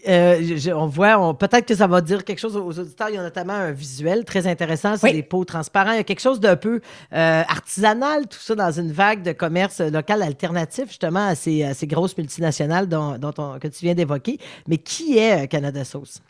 [0.07, 3.10] Euh, on voit, peut-être que ça va dire quelque chose aux auditeurs.
[3.10, 5.93] Il y a notamment un visuel très intéressant, c'est des pots transparents.
[5.93, 6.81] Il y a quelque chose d'un peu
[7.12, 12.88] artisanal, tout ça, dans une vague de commerce local alternatif, justement, à ces, grosses multinationales
[12.88, 13.17] dont,
[13.60, 14.38] que tu viens d'évoquer.
[14.67, 16.21] Mais qui est Canada Sauce?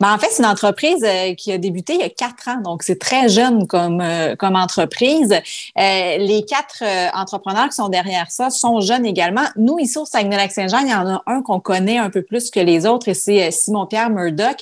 [0.00, 2.60] Ben, en fait, c'est une entreprise euh, qui a débuté il y a quatre ans,
[2.60, 5.32] donc c'est très jeune comme, euh, comme entreprise.
[5.32, 6.82] Euh, les quatre
[7.14, 9.44] entrepreneurs qui sont derrière ça sont jeunes également.
[9.56, 12.60] Nous, ici au Saguenay-Lac-Saint-Jean, il y en a un qu'on connaît un peu plus que
[12.60, 14.56] les autres et c'est Simon-Pierre Murdoch,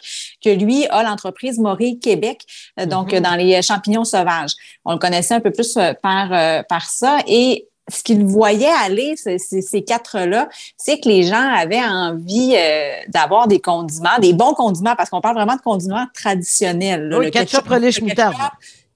[0.44, 2.44] que lui a l'entreprise Maury Québec,
[2.86, 3.20] donc mm-hmm.
[3.20, 4.52] dans les champignons sauvages.
[4.84, 9.82] On le connaissait un peu plus par, par ça et ce qu'ils voyaient aller, ces,
[9.82, 15.10] quatre-là, c'est que les gens avaient envie euh, d'avoir des condiments, des bons condiments, parce
[15.10, 17.12] qu'on parle vraiment de condiments traditionnels.
[17.18, 18.36] oui, le ketchup, relish, moutarde.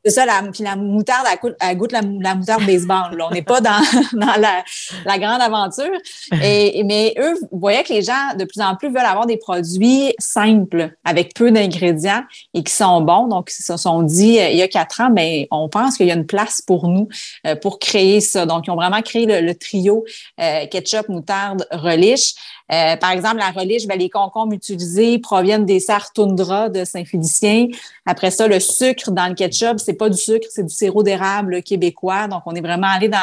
[0.04, 1.26] C'est ça, la, puis la moutarde,
[1.60, 3.16] elle, goûte, la, moutarde baseball.
[3.16, 3.28] Là.
[3.30, 3.80] On n'est pas dans,
[4.12, 4.64] dans la,
[5.04, 5.96] la, grande aventure.
[6.42, 10.12] Et, mais eux voyaient que les gens, de plus en plus, veulent avoir des produits
[10.18, 13.28] simples, avec peu d'ingrédients et qui sont bons.
[13.28, 16.06] Donc, ils se sont dit, euh, il y a quatre ans, mais on pense qu'il
[16.06, 17.08] y a une place pour nous
[17.46, 18.44] euh, pour créer ça.
[18.44, 20.04] Donc, ils ont vraiment créé le, trio
[20.40, 22.34] euh, ketchup, moutarde, relish.
[22.72, 27.68] Euh, par exemple, la relish, ben, les concombres utilisés proviennent des serres toundra de Saint-Félicien.
[28.06, 31.62] Après ça, le sucre dans le ketchup, c'est pas du sucre, c'est du sirop d'érable
[31.62, 32.28] québécois.
[32.28, 33.18] Donc, on est vraiment allé dans,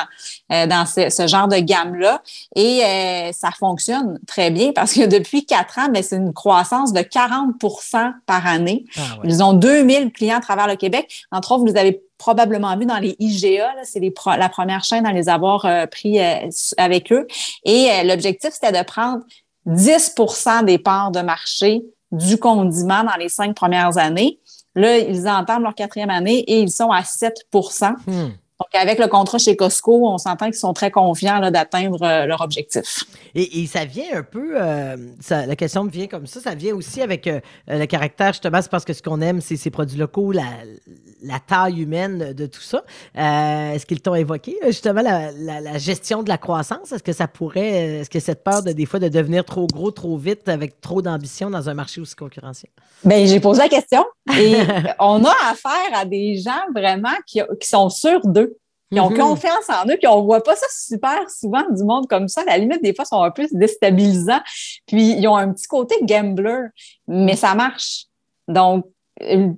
[0.52, 2.22] euh, dans ce, genre de gamme-là.
[2.56, 6.94] Et euh, ça fonctionne très bien parce que depuis quatre ans, ben, c'est une croissance
[6.94, 8.86] de 40% par année.
[8.98, 11.26] Ah Ils ont 2000 clients à travers le Québec.
[11.32, 13.74] Entre autres, vous avez probablement vu dans les IGA.
[13.84, 14.02] C'est
[14.38, 17.26] la première chaîne à les avoir euh, pris euh, avec eux.
[17.64, 19.24] Et euh, l'objectif, c'était de prendre
[19.66, 24.40] 10% des parts de marché du condiment dans les cinq premières années.
[24.76, 28.28] Là, ils entament leur quatrième année et ils sont à 7 hmm.
[28.60, 32.42] Donc, avec le contrat chez Costco, on s'entend qu'ils sont très confiants d'atteindre euh, leur
[32.42, 33.06] objectif.
[33.34, 34.98] Et, ça vient un peu, euh,
[35.30, 38.70] la question me vient comme ça, ça vient aussi avec euh, le caractère, justement, c'est
[38.70, 40.44] parce que ce qu'on aime, c'est ces produits locaux, la,
[41.48, 42.84] taille humaine de tout ça.
[43.16, 46.92] Est-ce qu'ils t'ont évoqué, justement, la, gestion de la croissance?
[46.92, 49.92] Est-ce que ça pourrait, est-ce que cette peur de des fois de devenir trop gros,
[49.92, 52.72] trop vite, avec trop d'ambition dans un marché aussi concurrentiel?
[53.06, 54.04] Bien, j'ai posé la question
[54.38, 54.56] et
[55.00, 58.49] on a affaire à des gens vraiment qui, qui sont sûrs d'eux
[58.92, 59.20] qui ont mm-hmm.
[59.20, 62.42] confiance en eux, puis on voit pas ça super souvent du monde comme ça.
[62.42, 64.42] À la limite, des fois, ils sont un peu déstabilisants.
[64.88, 66.68] Puis, ils ont un petit côté gambler,
[67.08, 68.06] mais ça marche.
[68.48, 68.86] Donc,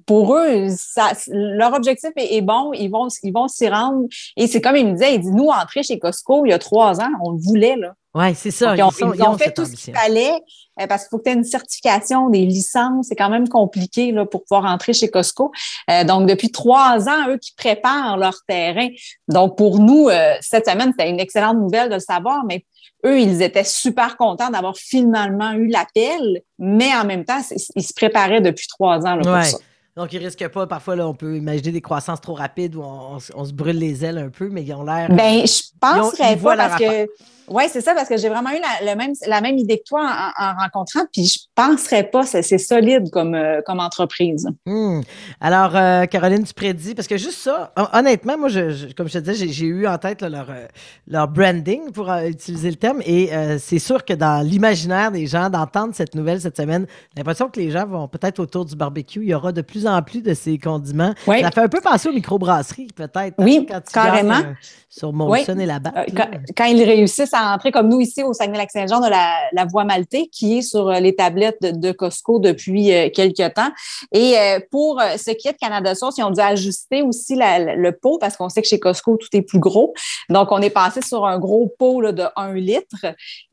[0.06, 4.08] pour eux, ça, leur objectif est, bon, ils vont ils vont s'y rendre.
[4.36, 6.60] Et c'est comme il me disait, il dit, nous, entrer chez Costco il y a
[6.60, 7.94] trois ans, on le voulait, là.
[8.14, 8.76] Oui, c'est ça.
[8.76, 8.92] ils, ont,
[9.38, 10.34] fait tout ce qu'il fallait
[10.82, 13.08] euh, parce qu'il faut que tu aies une certification, des licences.
[13.08, 15.52] C'est quand même compliqué là, pour pouvoir entrer chez Costco.
[15.90, 18.90] Euh, donc, depuis trois ans, eux qui préparent leur terrain.
[19.30, 22.66] Donc, pour nous, euh, cette semaine, c'était une excellente nouvelle de le savoir, mais
[23.06, 27.42] eux, ils étaient super contents d'avoir finalement eu l'appel, mais en même temps,
[27.76, 29.58] ils se préparaient depuis trois ans là, pour ça.
[29.98, 33.20] Donc, ils risquent pas, parfois, là, on peut imaginer des croissances trop rapides où on,
[33.20, 35.10] se brûle les ailes un peu, mais ils ont l'air.
[35.10, 37.08] Ben, je penserais pas parce que.
[37.48, 40.32] Oui, c'est ça, parce que j'ai vraiment eu la, même, la même idée que toi
[40.38, 44.48] en, rencontrant, puis je ne penserais pas, c'est solide comme, euh, comme entreprise.
[44.66, 45.02] Hmm.
[45.40, 49.18] Alors, euh, Caroline, tu prédis, parce que juste ça, honnêtement, moi, je, comme je te
[49.20, 50.66] disais, j'ai eu en tête leur, euh,
[51.08, 55.94] leur branding, pour utiliser le terme, et c'est sûr que dans l'imaginaire des gens, d'entendre
[55.94, 59.34] cette nouvelle cette semaine, l'impression que les gens vont peut-être autour du barbecue, il y
[59.34, 61.14] aura de plus en plus de ces condiments.
[61.26, 63.36] Ça fait un peu penser aux microbrasseries, peut-être.
[63.38, 64.42] Oui, carrément.
[64.90, 68.34] sur Molson et la bas quand, quand, ils réussissent à entrer comme nous ici au
[68.34, 72.94] Saguenay-Lac-Saint-Jean de la, la, voie maltée qui est sur euh, les tablettes de, Costco depuis
[72.94, 73.72] euh, quelques temps.
[74.12, 77.92] Et euh, pour ce qui est de Canada Source, ils ont dû ajuster aussi le
[77.92, 79.94] pot parce qu'on sait que chez Costco, tout est plus gros.
[80.30, 83.06] Donc, on est passé sur un gros pot de 1 litre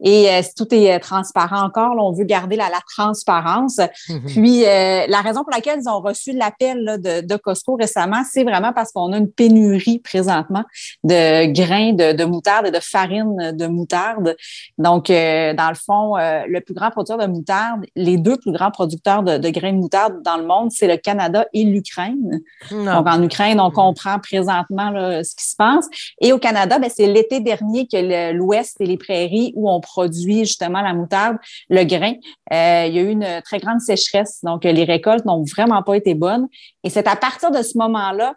[0.03, 1.95] et tout est transparent encore.
[1.99, 3.77] on veut garder la, transparence.
[4.09, 4.27] Mm-hmm.
[4.27, 8.73] Puis, la raison pour laquelle ils ont reçu l'appel de, de, Costco récemment, c'est vraiment
[8.73, 10.65] parce qu'on a une pénurie présentement
[11.05, 14.37] de grains de, de moutarde et de farine de moutarde.
[14.77, 18.53] Donc, euh, dans le fond, euh, le plus grand producteur de moutarde, les deux plus
[18.53, 22.41] grands producteurs de, grains de moutarde dans le monde, c'est le Canada et l'Ukraine.
[22.71, 25.89] Donc, en Ukraine, on comprend présentement ce qui se passe.
[26.21, 30.41] Et au Canada, ben, c'est l'été dernier que l'Ouest et les prairies où on produit
[30.41, 31.37] justement la moutarde,
[31.69, 32.15] le grain.
[32.53, 34.41] Euh, il y a eu une très grande sécheresse.
[34.43, 36.49] Donc, les récoltes n'ont vraiment pas été bonnes.
[36.85, 38.35] Et c'est à partir de ce moment-là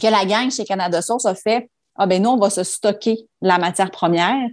[0.00, 3.26] que la gang chez Canada Source a fait ah ben nous, on va se stocker
[3.40, 4.48] la matière première.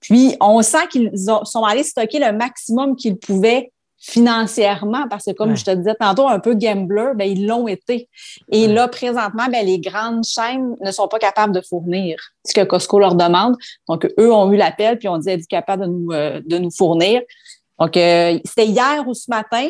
[0.00, 5.56] Puis, on sent qu'ils sont allés stocker le maximum qu'ils pouvaient financièrement, parce que comme
[5.56, 8.08] je te disais tantôt, un peu gambler, ben, ils l'ont été.
[8.52, 12.64] Et là, présentement, ben, les grandes chaînes ne sont pas capables de fournir ce que
[12.64, 13.56] Costco leur demande.
[13.88, 16.70] Donc, eux ont eu l'appel, puis on dit, être capable de nous, euh, de nous
[16.70, 17.22] fournir?
[17.80, 19.68] Donc, euh, c'était hier ou ce matin,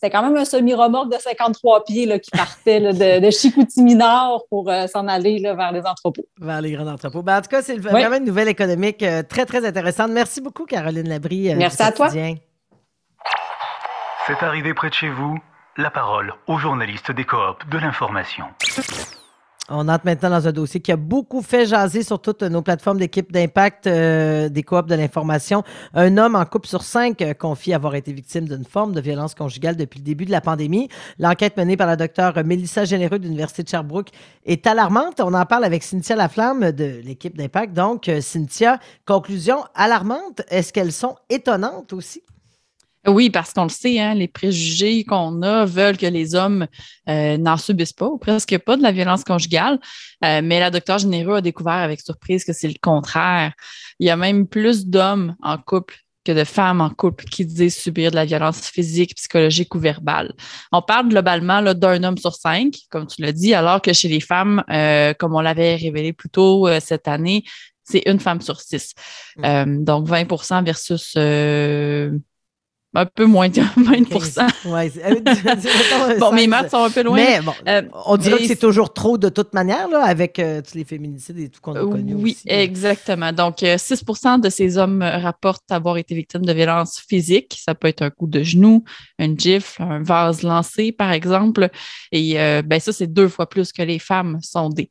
[0.00, 4.46] c'était quand même un semi-remorque de 53 pieds là, qui partait de, de, Chicoutimi Nord
[4.48, 6.24] pour euh, s'en aller vers les entrepôts.
[6.40, 7.22] Vers les grands entrepôts.
[7.22, 10.10] Ben, en tout cas, c'est vraiment une nouvelle économique euh, très, très intéressante.
[10.10, 11.52] Merci beaucoup, Caroline Labrie.
[11.52, 12.08] Euh, Merci à toi.
[12.08, 12.40] C'est
[14.42, 15.38] arrivé près de chez vous.
[15.76, 18.46] La parole aux journalistes des coops de l'information.
[19.72, 22.98] On entre maintenant dans un dossier qui a beaucoup fait jaser sur toutes nos plateformes
[22.98, 25.62] d'équipe d'impact euh, des coops de l'information.
[25.94, 29.36] Un homme en couple sur cinq euh, confie avoir été victime d'une forme de violence
[29.36, 30.88] conjugale depuis le début de la pandémie.
[31.20, 34.08] L'enquête menée par la docteure Mélissa Généreux de l'Université de Sherbrooke
[34.44, 35.20] est alarmante.
[35.20, 37.72] On en parle avec Cynthia Laflamme de l'équipe d'impact.
[37.72, 40.42] Donc, euh, Cynthia, conclusion alarmante.
[40.48, 42.24] Est-ce qu'elles sont étonnantes aussi?
[43.06, 46.66] Oui, parce qu'on le sait, hein, les préjugés qu'on a veulent que les hommes
[47.08, 49.80] euh, n'en subissent pas ou presque pas de la violence conjugale.
[50.22, 53.52] Euh, mais la docteure Généreux a découvert avec surprise que c'est le contraire.
[54.00, 57.78] Il y a même plus d'hommes en couple que de femmes en couple qui disent
[57.78, 60.34] subir de la violence physique, psychologique ou verbale.
[60.70, 64.20] On parle globalement d'un homme sur cinq, comme tu l'as dit, alors que chez les
[64.20, 67.44] femmes, euh, comme on l'avait révélé plus tôt cette année,
[67.82, 68.92] c'est une femme sur six.
[69.38, 69.84] Mmh.
[69.84, 71.16] donc 20% versus
[72.94, 74.14] un peu moins de 20
[74.72, 77.16] ouais, euh, Bon, mes maths sont un peu loin.
[77.16, 80.60] Mais bon, euh, on dirait que c'est toujours trop de toute manière, là, avec euh,
[80.60, 82.14] tous les féminicides et tout qu'on a connu.
[82.14, 83.32] Oui, exactement.
[83.32, 87.60] Donc, 6% de ces hommes rapportent avoir été victimes de violences physiques.
[87.64, 88.84] Ça peut être un coup de genou,
[89.18, 91.68] une gifle, un vase lancé, par exemple.
[92.10, 94.90] Et ben, ça, c'est deux fois plus que les femmes sondées.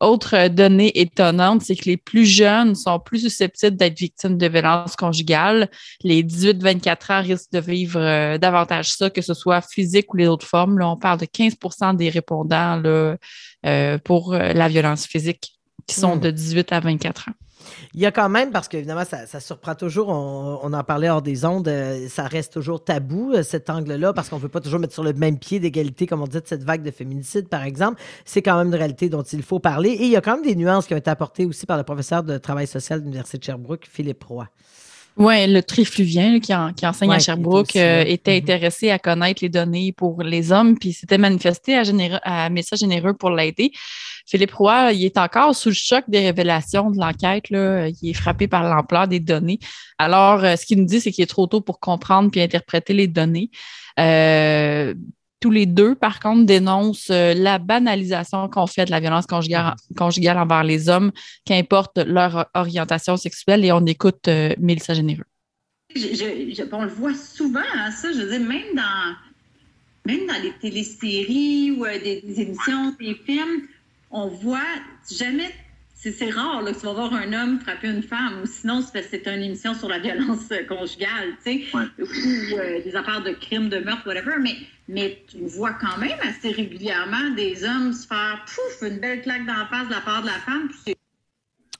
[0.00, 4.46] Autre euh, donnée étonnante, c'est que les plus jeunes sont plus susceptibles d'être victimes de
[4.46, 5.68] violences conjugales.
[6.02, 10.28] Les 18-24 ans risquent de vivre euh, davantage ça, que ce soit physique ou les
[10.28, 10.78] autres formes.
[10.78, 13.16] Là, on parle de 15% des répondants là,
[13.66, 16.20] euh, pour la violence physique qui sont Hmm.
[16.20, 17.47] de 18 à 24 ans.
[17.94, 21.08] Il y a quand même, parce qu'évidemment, ça, ça surprend toujours, on, on en parlait
[21.08, 24.48] hors des ondes, euh, ça reste toujours tabou, euh, cet angle-là, parce qu'on ne veut
[24.48, 26.90] pas toujours mettre sur le même pied d'égalité, comme on dit, de cette vague de
[26.90, 28.00] féminicide, par exemple.
[28.24, 29.90] C'est quand même une réalité dont il faut parler.
[29.90, 31.82] Et il y a quand même des nuances qui ont été apportées aussi par le
[31.84, 34.46] professeur de travail social de l'Université de Sherbrooke, Philippe Roy.
[35.20, 38.42] Oui, le trifluvien là, qui, en- qui enseigne Ouais, à Sherbrooke aussi euh, était Mhm.
[38.44, 42.78] intéressé à connaître les données pour les hommes, puis s'était manifesté à, généra- à Message
[42.78, 43.72] généreux pour l'aider.
[44.28, 47.44] Philippe Roy, il est encore sous le choc des révélations de l'enquête.
[47.50, 49.58] Il est frappé par l'ampleur des données.
[49.96, 52.92] Alors, euh, ce qu'il nous dit, c'est qu'il est trop tôt pour comprendre puis interpréter
[52.92, 53.50] les données.
[53.98, 54.92] Euh,
[55.40, 60.36] tous les deux, par contre, dénoncent euh, la banalisation qu'on fait de la violence conjugale,
[60.36, 61.10] envers les hommes,
[61.46, 65.24] qu'importe leur orientation sexuelle, et on écoute Mélissa Généreux.
[65.96, 68.12] On le voit souvent, hein, ça.
[68.12, 69.14] Je veux dire, même dans,
[70.04, 73.62] même dans les téléséries ou des émissions, des films,
[74.10, 74.60] on voit
[75.10, 75.50] jamais.
[76.00, 78.92] C'est rare là, que tu vas voir un homme frapper une femme, ou sinon c'est
[78.92, 82.94] parce que c'est une émission sur la violence euh, conjugale, tu sais, ou euh, des
[82.94, 84.36] affaires de crimes, de meurtre, whatever.
[84.40, 89.22] Mais, mais tu vois quand même assez régulièrement des hommes se faire pouf, une belle
[89.22, 90.68] claque dans la face de la part de la femme.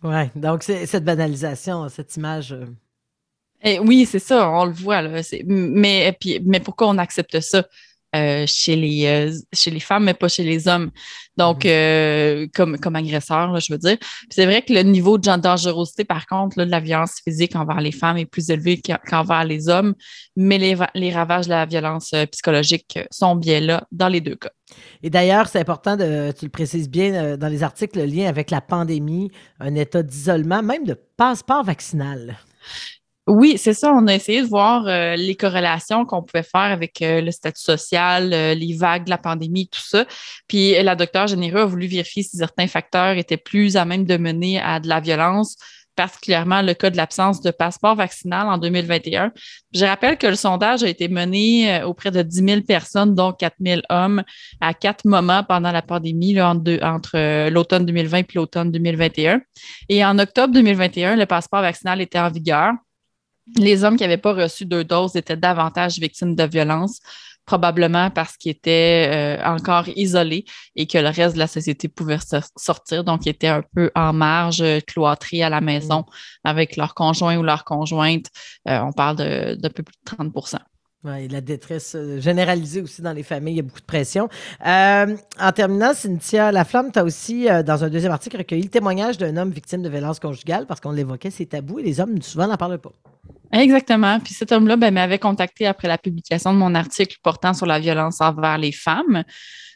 [0.03, 2.53] Oui, donc c'est cette banalisation, cette image.
[2.53, 2.67] euh,
[3.63, 5.03] Eh oui, c'est ça, on le voit.
[5.03, 5.21] Là.
[5.47, 7.67] Mais, puis, mais pourquoi on accepte ça?
[8.19, 10.91] Euh, chez, les, euh, chez les femmes, mais pas chez les hommes?
[11.37, 13.97] Donc, euh, comme, comme agresseur, là, je veux dire.
[14.29, 17.81] C'est vrai que le niveau de dangerosité, par contre, là, de la violence physique envers
[17.81, 19.95] les femmes est plus élevé qu'en- qu'envers les hommes,
[20.37, 24.51] mais les, les ravages de la violence psychologique sont bien là dans les deux cas.
[25.03, 28.51] Et d'ailleurs, c'est important, de, tu le précises bien dans les articles, le lien avec
[28.51, 32.37] la pandémie, un état d'isolement, même de passeport vaccinal.
[33.29, 33.93] Oui, c'est ça.
[33.93, 37.61] On a essayé de voir euh, les corrélations qu'on pouvait faire avec euh, le statut
[37.61, 40.07] social, euh, les vagues de la pandémie, tout ça.
[40.49, 44.17] Puis la docteure Généreux a voulu vérifier si certains facteurs étaient plus à même de
[44.17, 45.57] mener à de la violence,
[45.95, 49.31] particulièrement le cas de l'absence de passeport vaccinal en 2021.
[49.75, 53.57] Je rappelle que le sondage a été mené auprès de 10 000 personnes, dont 4
[53.61, 54.23] 000 hommes,
[54.63, 59.43] à quatre moments pendant la pandémie, entre, l'automne 2020 et l'automne 2021.
[59.91, 62.73] Et en octobre 2021, le passeport vaccinal était en vigueur.
[63.57, 67.01] Les hommes qui n'avaient pas reçu deux doses étaient davantage victimes de violences,
[67.47, 70.45] probablement parce qu'ils étaient euh, encore isolés
[70.77, 73.05] et que le reste de la société pouvait so- sortir.
[73.05, 76.05] Donc, ils étaient un peu en marge, euh, cloîtrés à la maison
[76.45, 78.27] avec leur conjoint ou leur conjointe.
[78.69, 80.33] Euh, on parle de, de peu plus de 30
[81.07, 84.29] Et la détresse euh, généralisée aussi dans les familles, il y a beaucoup de pression.
[84.67, 88.69] Euh, en terminant, Cynthia Laflamme, tu as aussi, euh, dans un deuxième article, recueilli le
[88.69, 92.21] témoignage d'un homme victime de violence conjugale parce qu'on l'évoquait, c'est tabou et les hommes
[92.21, 92.93] souvent n'en parlent pas.
[93.53, 94.19] Exactement.
[94.19, 97.79] Puis cet homme-là ben, m'avait contacté après la publication de mon article portant sur la
[97.79, 99.23] violence envers les femmes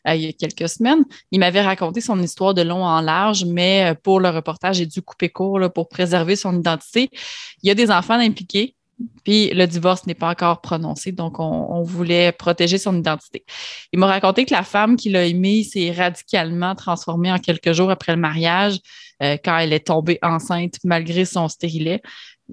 [0.04, 1.04] il y a quelques semaines.
[1.30, 5.00] Il m'avait raconté son histoire de long en large, mais pour le reportage, j'ai dû
[5.00, 7.08] couper court là, pour préserver son identité.
[7.62, 8.74] Il y a des enfants impliqués.
[9.24, 13.44] Puis le divorce n'est pas encore prononcé, donc on, voulait protéger son identité.
[13.92, 17.90] Il m'a raconté que la femme qu'il a aimée s'est radicalement transformée en quelques jours
[17.90, 18.78] après le mariage,
[19.22, 22.02] euh, quand elle est tombée enceinte malgré son stérilet.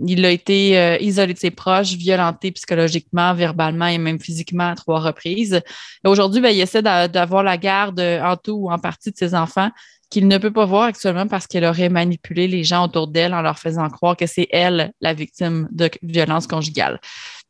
[0.05, 4.75] Il a été euh, isolé de ses proches, violenté psychologiquement, verbalement et même physiquement à
[4.75, 5.61] trois reprises.
[6.05, 9.17] Aujourd'hui, ben, il essaie d'a- d'avoir la garde euh, en tout ou en partie de
[9.17, 9.69] ses enfants
[10.09, 13.41] qu'il ne peut pas voir actuellement parce qu'elle aurait manipulé les gens autour d'elle en
[13.41, 16.99] leur faisant croire que c'est elle la victime de violence conjugale.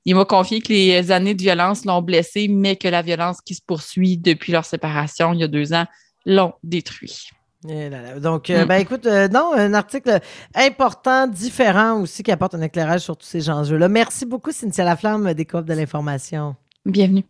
[0.06, 3.56] Il m'a confié que les années de violence l'ont blessé, mais que la violence qui
[3.56, 5.86] se poursuit depuis leur séparation il y a deux ans
[6.26, 7.30] l'ont détruit.
[7.68, 8.20] Et là là.
[8.20, 8.68] Donc, euh, Mm.
[8.68, 10.20] ben écoute, euh, non, un article
[10.56, 13.90] important, différent aussi, qui apporte un éclairage sur tous ces enjeux-là.
[13.90, 16.56] Merci beaucoup, Cynthia Laflamme, des Coop de l'information.
[16.86, 17.26] Bienvenue.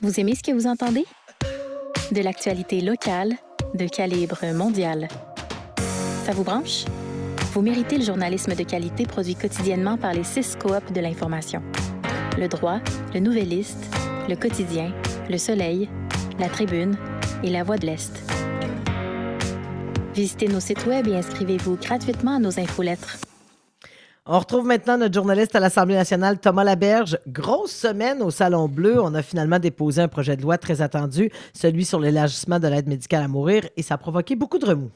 [0.00, 1.04] Vous aimez ce que vous entendez?
[2.12, 3.32] De l'actualité locale,
[3.74, 5.08] de calibre mondial.
[6.24, 6.84] Ça vous branche?
[7.52, 11.62] Vous méritez le journalisme de qualité produit quotidiennement par les six coops de l'information.
[12.38, 12.80] Le droit,
[13.14, 13.86] le Nouvelliste,
[14.28, 14.92] le quotidien,
[15.30, 15.88] le Soleil,
[16.38, 16.96] la Tribune
[17.42, 18.12] et la Voix de l'Est.
[20.14, 23.18] Visitez nos sites web et inscrivez-vous gratuitement à nos infolettres.
[24.26, 27.18] On retrouve maintenant notre journaliste à l'Assemblée nationale, Thomas Laberge.
[27.28, 28.98] Grosse semaine au Salon Bleu.
[28.98, 32.88] On a finalement déposé un projet de loi très attendu, celui sur l'élargissement de l'aide
[32.88, 34.90] médicale à mourir, et ça a provoqué beaucoup de remous.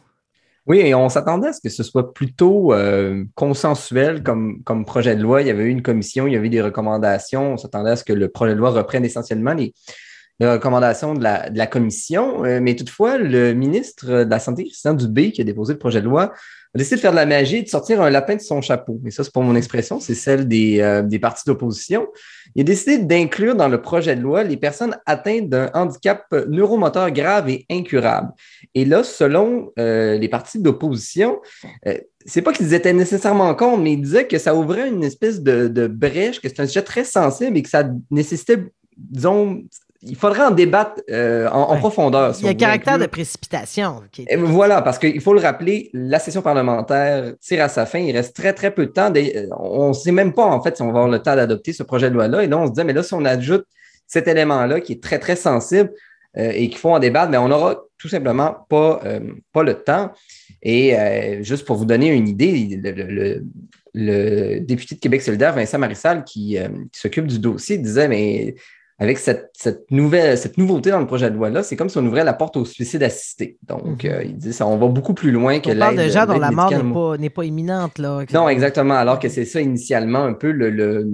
[0.67, 5.15] Oui, et on s'attendait à ce que ce soit plutôt euh, consensuel comme, comme projet
[5.15, 5.43] de loi.
[5.43, 7.53] Il y avait eu une commission, il y avait eu des recommandations.
[7.53, 9.75] On s'attendait à ce que le projet de loi reprenne essentiellement les,
[10.47, 12.45] recommandations de la, de la commission.
[12.45, 16.01] Euh, mais toutefois, le ministre de la Santé, Christian Dubé, qui a déposé le projet
[16.01, 16.33] de loi,
[16.75, 19.01] a décidé de faire de la magie et de sortir un lapin de son chapeau.
[19.03, 22.07] Mais ça, c'est pas mon expression, c'est celle des, euh, des partis d'opposition.
[22.55, 27.11] Il a décidé d'inclure dans le projet de loi les personnes atteintes d'un handicap neuromoteur
[27.11, 28.33] grave et incurable.
[28.75, 31.39] Et là, selon euh, les partis d'opposition,
[31.87, 35.41] euh, c'est pas qu'ils étaient nécessairement contre, mais ils disaient que ça ouvrait une espèce
[35.41, 38.65] de, de brèche, que c'est un sujet très sensible et que ça nécessitait,
[38.97, 39.63] disons,
[40.03, 42.33] il faudrait en débattre euh, en, profondeur.
[42.39, 44.03] Il y a un caractère de précipitation.
[44.37, 47.99] voilà, parce qu'il faut le rappeler, la session parlementaire tire à sa fin.
[47.99, 49.11] Il reste très, très peu de temps.
[49.11, 51.73] Des- On ne sait même pas, en fait, si on va avoir le temps d'adopter
[51.73, 52.45] ce projet de loi-là.
[52.45, 53.65] Et là, on se dit, mais là, si on ajoute
[54.07, 55.91] cet élément-là qui est très, très sensible
[56.37, 59.21] euh, et qu'il faut en débattre, mais on n'aura tout simplement pas, euh,
[59.53, 60.13] pas le temps.
[60.63, 63.45] Et euh, juste pour vous donner une idée, le, le- le-
[63.95, 68.55] le député de Québec solidaire, Vincent Marissal, qui, euh, qui s'occupe du dossier, disait, mais
[69.01, 72.05] avec cette, cette nouvelle, cette nouveauté dans le projet de loi-là, c'est comme si on
[72.07, 73.57] ouvrait la porte au suicide assisté.
[73.63, 76.11] Donc, euh, il dit ça, on va beaucoup plus loin que On parle de l'aide-
[76.13, 77.99] gens dont l'aide la mort n'est pas, n'est pas imminente.
[77.99, 78.25] Là.
[78.35, 78.95] Non, exactement.
[78.95, 81.07] Alors que c'est ça initialement un peu le, le,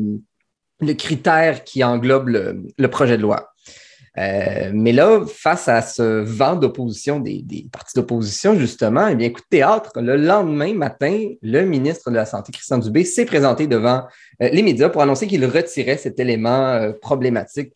[0.81, 3.51] le critère qui englobe le, le projet de loi.
[4.17, 9.31] Euh, mais là, face à ce vent d'opposition des, des partis d'opposition, justement, eh bien,
[9.31, 14.05] coup théâtre, le lendemain matin, le ministre de la Santé, Christian Dubé, s'est présenté devant
[14.41, 17.73] euh, les médias pour annoncer qu'il retirait cet élément euh, problématique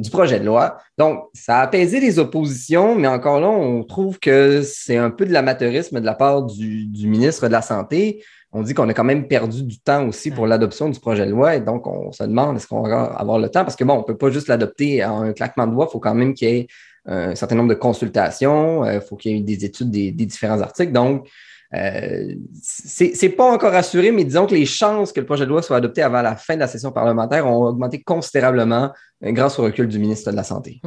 [0.00, 0.78] du projet de loi.
[0.96, 5.26] Donc, ça a apaisé les oppositions, mais encore là, on trouve que c'est un peu
[5.26, 8.24] de l'amateurisme de la part du, du ministre de la Santé.
[8.56, 11.30] On dit qu'on a quand même perdu du temps aussi pour l'adoption du projet de
[11.30, 13.64] loi et donc on se demande est-ce qu'on va avoir le temps?
[13.64, 15.92] Parce que bon, on ne peut pas juste l'adopter en un claquement de doigts, il
[15.92, 16.66] faut quand même qu'il y ait
[17.04, 20.60] un certain nombre de consultations, il faut qu'il y ait des études des, des différents
[20.60, 20.92] articles.
[20.92, 21.28] Donc,
[21.74, 25.62] euh, c'est pas encore assuré, mais disons que les chances que le projet de loi
[25.62, 28.88] soit adopté avant la fin de la session parlementaire ont augmenté considérablement euh,
[29.22, 30.80] grâce au recul du ministre de la Santé.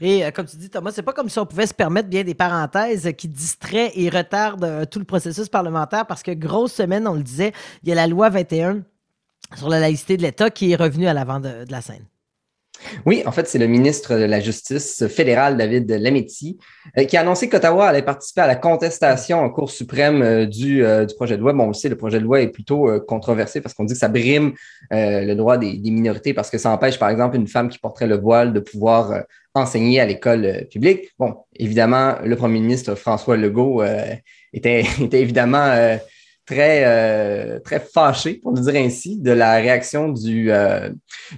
[0.00, 2.24] Et euh, comme tu dis, Thomas, c'est pas comme si on pouvait se permettre bien
[2.24, 7.06] des parenthèses qui distraient et retardent euh, tout le processus parlementaire parce que grosse semaine,
[7.06, 8.82] on le disait, il y a la loi 21
[9.56, 12.06] sur la laïcité de l'État qui est revenue à l'avant de la scène.
[13.06, 16.58] Oui, en fait, c'est le ministre de la Justice fédéral, David Lametti,
[16.98, 20.84] euh, qui a annoncé qu'Ottawa allait participer à la contestation en Cour suprême euh, du,
[20.84, 21.52] euh, du projet de loi.
[21.52, 24.52] Bon, on le projet de loi est plutôt controversé parce qu'on dit que ça brime
[24.90, 28.16] le droit des, minorités parce que ça empêche, par exemple, une femme qui porterait le
[28.16, 29.24] voile de pouvoir
[29.54, 31.10] enseigner à l'école publique.
[31.18, 33.82] Bon, évidemment, le premier ministre François Legault
[34.52, 35.98] était, évidemment
[36.46, 40.90] très, euh, très fâché, pour le dire ainsi, de la réaction du, euh,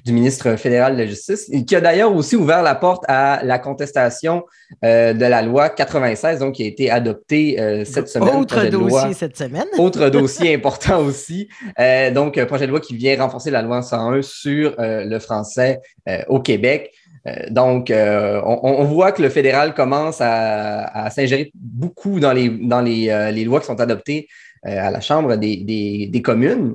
[0.04, 3.58] du ministre fédéral de la Justice, qui a d'ailleurs aussi ouvert la porte à la
[3.58, 4.44] contestation
[4.84, 8.36] euh, de la loi 96, donc qui a été adoptée cette semaine.
[8.36, 9.12] Autre dossier loi.
[9.12, 9.66] cette semaine.
[9.78, 11.48] Autre dossier important aussi.
[12.12, 15.80] Donc, un projet de loi qui vient renforcer la loi 101 sur le français
[16.28, 16.92] au Québec.
[17.50, 22.48] Donc, euh, on, on voit que le fédéral commence à, à s'ingérer beaucoup dans les,
[22.48, 24.28] dans les, euh, les lois qui sont adoptées
[24.66, 26.74] à la Chambre des, des, communes.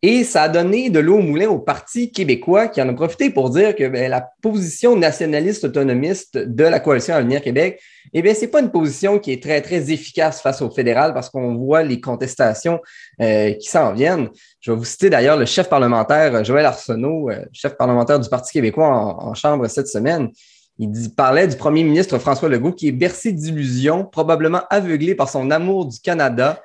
[0.00, 3.30] Et ça a donné de l'eau au moulin au Parti québécois qui en a profité
[3.30, 7.80] pour dire que ben, la position nationaliste autonomiste de la coalition Avenir Québec,
[8.12, 11.30] eh bien, c'est pas une position qui est très, très efficace face au fédéral parce
[11.30, 12.80] qu'on voit les contestations
[13.20, 14.28] euh, qui s'en viennent.
[14.60, 18.52] Je vais vous citer d'ailleurs le chef parlementaire Joël Arsenault, euh, chef parlementaire du Parti
[18.52, 20.28] québécois en, Chambre cette semaine.
[20.78, 25.50] Il parlait du premier ministre François Legault qui est bercé d'illusions, probablement aveuglé par son
[25.50, 26.62] amour du Canada.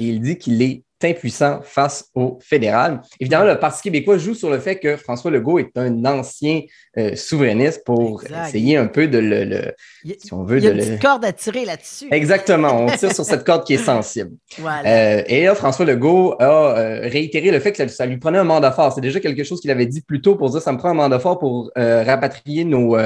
[0.00, 3.00] Et il dit qu'il est impuissant face au fédéral.
[3.20, 6.62] Évidemment, le Parti québécois joue sur le fait que François Legault est un ancien
[6.98, 8.48] euh, souverainiste pour Exact.
[8.48, 9.72] essayer un peu de le, le-
[10.04, 10.86] Il y a- si on veut, Il y a de une le...
[10.86, 12.08] petite corde à tirer là-dessus.
[12.10, 14.32] Exactement, on tire sur cette corde qui est sensible.
[14.58, 14.88] Voilà.
[15.18, 18.38] Euh, et là, François Legault a euh, réitéré le fait que ça, ça lui prenait
[18.38, 18.92] un mandat fort.
[18.92, 20.94] C'est déjà quelque chose qu'il avait dit plus tôt pour dire ça me prend un
[20.94, 22.96] mandat fort pour rapatrier nos,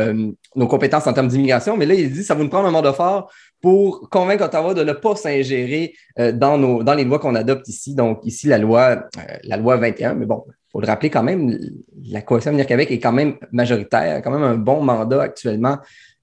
[0.57, 1.77] nos compétences en termes d'immigration.
[1.77, 3.31] Mais là, il dit ça va nous prendre un mandat fort
[3.61, 5.95] pour convaincre Ottawa de ne pas s'ingérer
[6.35, 7.84] dans, nos, dans les lois qu'on adopte ici.
[7.93, 10.15] Donc, ici, la loi, euh, la loi 21.
[10.15, 11.59] Mais bon, il faut le rappeler quand même,
[12.07, 15.79] la Coalition Avenir Québec est quand même majoritaire, quand même un bon mandat actuellement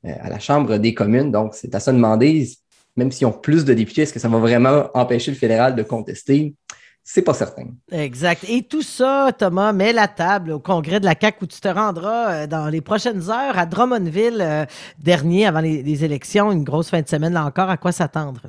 [0.06, 1.32] euh, à la Chambre des communes.
[1.32, 2.50] Donc, c'est à se demander,
[2.96, 5.84] même s'ils ont plus de députés, est-ce que ça va vraiment empêcher le fédéral de
[5.84, 6.56] contester?
[7.04, 7.66] C'est pas certain.
[7.92, 8.46] Exact.
[8.48, 11.68] Et tout ça, Thomas, met la table au congrès de la CAQ où tu te
[11.68, 14.68] rendras euh, dans les prochaines heures à Drummondville,
[15.00, 17.70] dernier avant les élections, une grosse fin de semaine là encore.
[17.70, 18.42] À quoi s'attendre?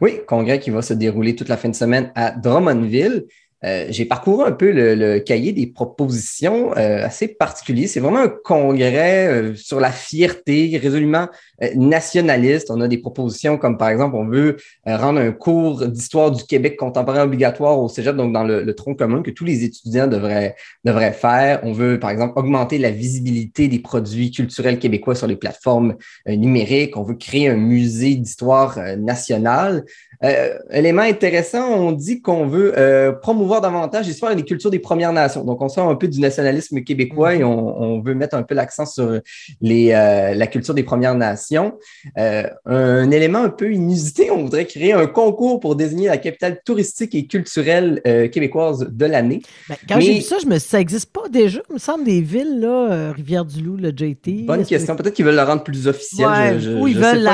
[0.00, 3.26] Oui, congrès qui va se dérouler toute la fin de semaine à Drummondville.
[3.64, 7.86] Euh, j'ai parcouru un peu le, cahier des propositions euh, assez particulier.
[7.86, 11.28] C'est vraiment un congrès euh, sur la fierté, résolument
[11.76, 12.70] nationaliste.
[12.70, 16.76] On a des propositions comme, par exemple, on veut rendre un cours d'histoire du Québec
[16.76, 21.12] contemporain obligatoire au cégep, donc dans le, tronc commun que tous les étudiants devraient, devraient
[21.12, 21.60] faire.
[21.62, 25.96] On veut, par exemple, augmenter la visibilité des produits culturels québécois sur les plateformes
[26.26, 26.96] numériques.
[26.96, 29.84] On veut créer un musée d'histoire nationale.
[30.70, 32.74] Élément intéressant, on dit qu'on veut
[33.22, 35.44] promouvoir davantage l'histoire et les cultures des Premières Nations.
[35.44, 38.86] Donc, on sort un peu du nationalisme québécois et on, veut mettre un peu l'accent
[38.86, 39.20] sur
[39.60, 41.78] les, euh, la culture des Premières Nations.
[42.18, 46.60] Euh, un élément un peu inusité, on voudrait créer un concours pour désigner la capitale
[46.64, 49.42] touristique et culturelle euh, québécoise de l'année.
[49.68, 52.20] Ben, quand j'ai vu ça, je me ça n'existe pas déjà, il me semble, des
[52.20, 54.44] villes, là, Rivière-du-Loup, le JT.
[54.46, 54.96] Bonne question.
[54.96, 56.78] Peut-être qu'ils veulent le rendre plus officiel.
[56.80, 57.28] ou ils, veulent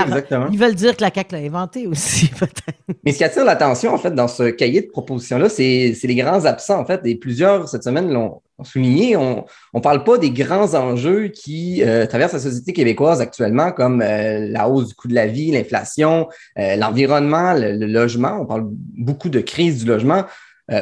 [0.53, 2.78] ils veulent dire que la CAQ l'a inventé aussi, peut-être.
[3.05, 6.45] Mais ce qui attire l'attention, en fait, dans ce cahier de propositions-là, c'est les grands
[6.45, 9.17] absents, en fait, et plusieurs cette semaine l'ont souligné.
[9.17, 14.03] On ne parle pas des grands enjeux qui euh, traversent la société québécoise actuellement, comme
[14.03, 18.39] euh, la hausse du coût de la vie, l'inflation, euh, l'environnement, le, logement.
[18.41, 20.25] On parle beaucoup de crise du logement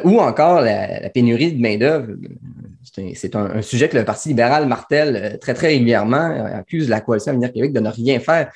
[0.03, 2.09] ou encore la, pénurie de main-d'œuvre.
[3.15, 7.53] C'est un, sujet que le Parti libéral martèle très, très régulièrement, accuse la coalition Avenir
[7.53, 8.51] Québec de ne rien faire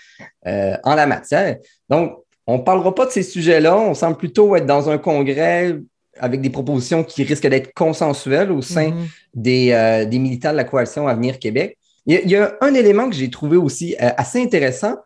[0.44, 1.58] en la matière.
[1.88, 2.16] Donc,
[2.46, 3.76] on ne parlera pas de ces sujets-là.
[3.76, 5.76] On semble plutôt être dans un congrès
[6.18, 9.06] avec des propositions qui risquent d'être consensuelles au sein mhm.
[9.46, 11.78] euh, des, militants de la coalition Avenir Québec.
[12.06, 14.96] Il y, a, un élément que j'ai trouvé aussi euh, assez intéressant.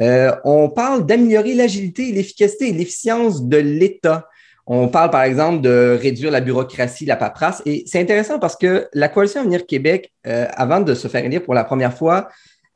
[0.00, 4.28] Euh, on parle d'améliorer l'agilité, l'efficacité et l'efficience de l'État.
[4.66, 7.60] On parle, par exemple, de réduire la bureaucratie, la paperasse.
[7.66, 11.52] Et c'est intéressant parce que la coalition Avenir Québec, avant de se faire élire pour
[11.52, 12.28] la première fois,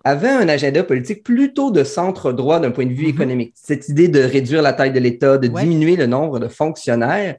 [0.05, 3.11] avait un agenda politique plutôt de centre droit d'un point de vue mhm.
[3.11, 3.55] économique.
[3.57, 7.37] Cette idée de réduire la taille de l'État, de diminuer le nombre de fonctionnaires.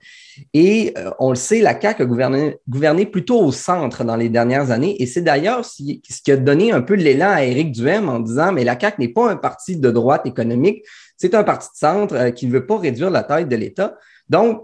[0.54, 4.72] Et euh, on le sait, la CAQ a gouverné, plutôt au centre dans les dernières
[4.72, 5.02] années.
[5.02, 5.82] Et c'est d'ailleurs ce
[6.24, 9.14] qui a donné un peu l'élan à Éric Duhem en disant, mais la CAQ n'est
[9.14, 10.84] pas un parti de droite économique,
[11.18, 13.98] c'est un parti de centre euh, qui ne veut pas réduire la taille de l'État.
[14.30, 14.64] Donc,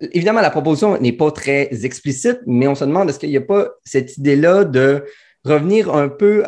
[0.00, 3.42] évidemment, la proposition n'est pas très explicite, mais on se demande est-ce qu'il n'y a
[3.42, 5.04] pas cette idée-là de
[5.46, 6.44] revenir un peu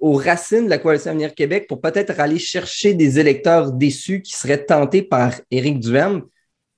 [0.00, 4.32] aux racines de la Coalition Avenir Québec pour peut-être aller chercher des électeurs déçus qui
[4.32, 6.22] seraient tentés par Éric Duhem.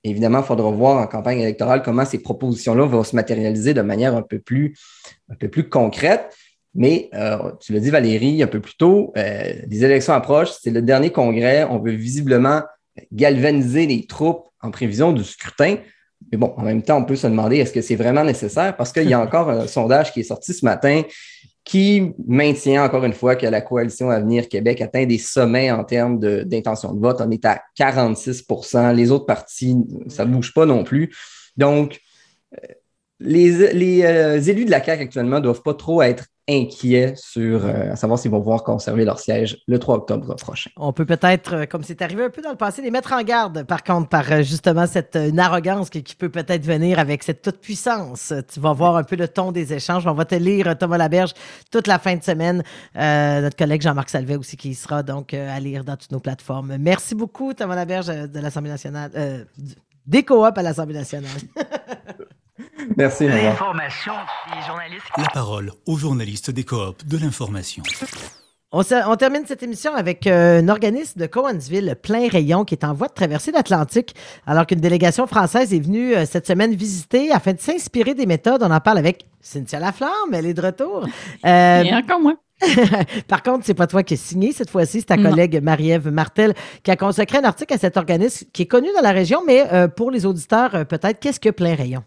[0.03, 4.15] Évidemment, il faudra voir en campagne électorale comment ces propositions-là vont se matérialiser de manière
[4.15, 4.75] un peu plus,
[5.69, 6.35] concrète.
[6.75, 10.69] Mais euh, tu l'as dit, Valérie, un peu plus tôt, euh, les élections approchent, c'est
[10.69, 11.63] le dernier congrès.
[11.63, 12.61] On veut visiblement
[13.11, 15.77] galvaniser les troupes en prévision du scrutin.
[16.31, 18.75] Mais bon, en même temps, on peut se demander est-ce que c'est vraiment nécessaire?
[18.75, 21.01] Parce qu'il y a encore un sondage qui est sorti ce matin
[21.63, 26.19] qui maintient encore une fois que la coalition Avenir Québec atteint des sommets en termes
[26.19, 27.21] d'intention de, vote.
[27.21, 31.15] On est à 46% Les autres partis, ça ne bouge pas non plus.
[31.57, 31.99] Donc,
[32.55, 32.67] euh,
[33.19, 37.91] les, euh, élus de la CAQ actuellement ne doivent pas trop être inquiets sur euh,
[37.91, 40.71] à savoir s'ils vont pouvoir conserver leur siège le 3 octobre prochain.
[40.77, 43.21] On peut peut-être, euh, comme c'est arrivé un peu dans le passé, les mettre en
[43.21, 48.33] garde, par contre, par justement cette arrogance qui, peut peut-être venir avec cette toute-puissance.
[48.51, 50.05] Tu vas voir un peu le ton des échanges.
[50.07, 51.33] On va te lire Thomas Laberge
[51.71, 52.63] toute la fin de semaine.
[52.95, 56.77] notre collègue Jean-Marc Salvet aussi qui sera donc à lire dans toutes nos plateformes.
[56.77, 59.45] Merci beaucoup, Thomas Laberge de l'Assemblée nationale,
[60.05, 61.29] des coop à l'Assemblée nationale.
[62.97, 63.27] Merci.
[63.27, 64.13] L'information
[64.67, 65.05] journalistes.
[65.17, 67.83] La parole aux journalistes des coops de l'information.
[68.71, 72.93] On, termine cette émission avec euh, un organisme de Cowansville, Plein Rayon, qui est en
[72.93, 74.13] voie de traverser l'Atlantique,
[74.45, 78.61] alors qu'une délégation française est venue euh, cette semaine visiter afin de s'inspirer des méthodes.
[78.61, 81.07] On en parle avec Cynthia Laflamme, elle est de retour.
[81.47, 82.37] Euh, Et encore moins.
[83.27, 86.53] Par contre, c'est pas toi qui es signé cette fois-ci, c'est ta collègue Marie-Ève Martel
[86.83, 89.65] qui a consacré un article à cet organisme qui est connu dans la région, mais
[89.95, 92.03] pour les auditeurs, peut-être, qu'est-ce que Plein Rayon?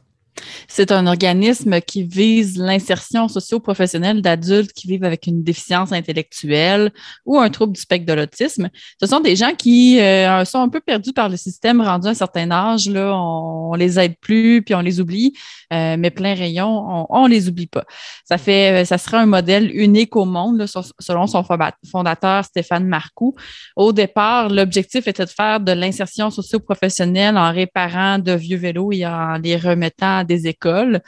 [0.68, 6.93] C'est un organisme qui vise l'insertion socio-professionnelle d'adultes qui vivent avec une déficience intellectuelle
[7.24, 8.68] ou un trouble du spectre de l'autisme.
[9.01, 12.11] Ce sont des gens qui euh, sont un peu perdus par le système rendu à
[12.11, 12.88] un certain âge.
[12.88, 15.32] Là, on, les aide plus, puis on les oublie,
[15.72, 17.84] euh, mais plein rayon, on, ne les oublie pas.
[18.24, 20.66] Ça fait, euh, ça sera un modèle unique au monde,
[21.01, 21.45] selon son
[21.90, 23.34] fondateur Stéphane Marcoux.
[23.76, 29.07] Au départ, l'objectif était de faire de l'insertion socio-professionnelle en réparant de vieux vélos et
[29.07, 31.00] en les remettant des écoles.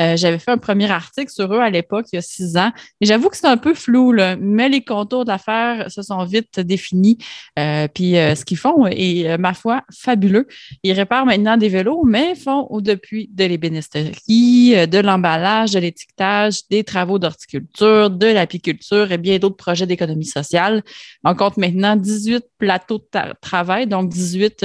[0.00, 2.72] Euh, j'avais fait un premier article sur eux à l'époque, il y a six ans.
[3.00, 7.18] Et j'avoue que c'est un peu flou, mais les contours d'affaires se sont vite définis.
[7.58, 10.46] Euh, puis euh, ce qu'ils font est, ma foi, fabuleux.
[10.82, 16.84] Ils réparent maintenant des vélos, mais font depuis de l'ébénisterie, de l'emballage, de l'étiquetage, des
[16.84, 20.82] travaux d'horticulture, de l'apiculture et bien d'autres projets d'économie sociale.
[21.24, 24.64] On compte maintenant 18 plateaux de travail, donc 18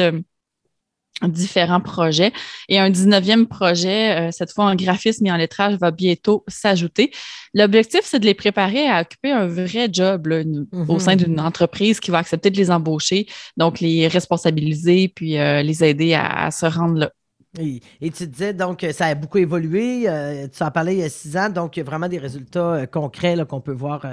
[1.24, 2.32] différents projets.
[2.70, 7.12] Et un 19e projet, euh, cette fois en graphisme et en lettrage, va bientôt s'ajouter.
[7.54, 10.44] L'objectif, c'est de les préparer à occuper un vrai job là,
[10.88, 13.26] au sein d'une entreprise qui va accepter de les embaucher,
[13.58, 17.12] donc les responsabiliser, puis euh, les aider à, à se rendre là.
[17.60, 20.04] Et, et tu disais donc que ça a beaucoup évolué.
[20.08, 22.20] euh, tu en parlais il y a six ans, donc il y a vraiment des
[22.20, 24.06] résultats concrets qu'on peut voir,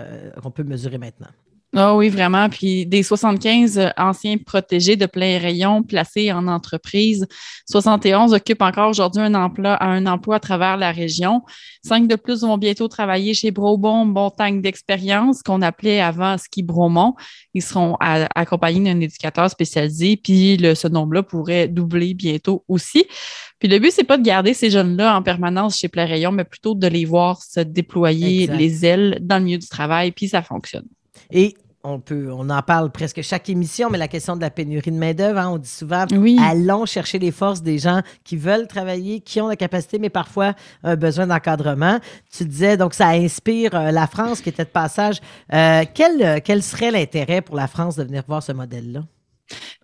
[0.42, 1.28] qu'on peut mesurer maintenant.
[1.76, 2.48] Ah oui, vraiment.
[2.48, 7.26] Puis des 75 euh, anciens protégés de plein rayon placés en entreprise,
[7.68, 11.42] 71 occupent encore aujourd'hui un emploi, un emploi à travers la région.
[11.82, 17.14] Cinq de plus vont bientôt travailler chez Brobon Montagne d'expérience, qu'on appelait avant Ski Bromont.
[17.54, 23.04] Ils seront à- accompagnés d'un éducateur spécialisé, puis le, ce nombre-là pourrait doubler bientôt aussi.
[23.58, 26.44] Puis le but, c'est pas de garder ces jeunes-là en permanence chez plein rayon, mais
[26.44, 28.56] plutôt de les voir se déployer Exact.
[28.58, 30.86] les ailes dans le milieu du travail, puis ça fonctionne.
[31.32, 31.54] Et
[31.84, 34.96] on peut, on en parle presque chaque émission, mais la question de la pénurie de
[34.96, 36.38] main-d'œuvre, hein, on dit souvent, Oui.
[36.42, 40.54] allons chercher les forces des gens qui veulent travailler, qui ont la capacité, mais parfois
[40.82, 41.98] un besoin d'encadrement.
[42.34, 45.20] Tu disais, donc, ça inspire euh, la France qui était de passage.
[45.52, 49.00] Euh, quel, euh, quel serait l'intérêt pour la France de venir voir ce modèle-là?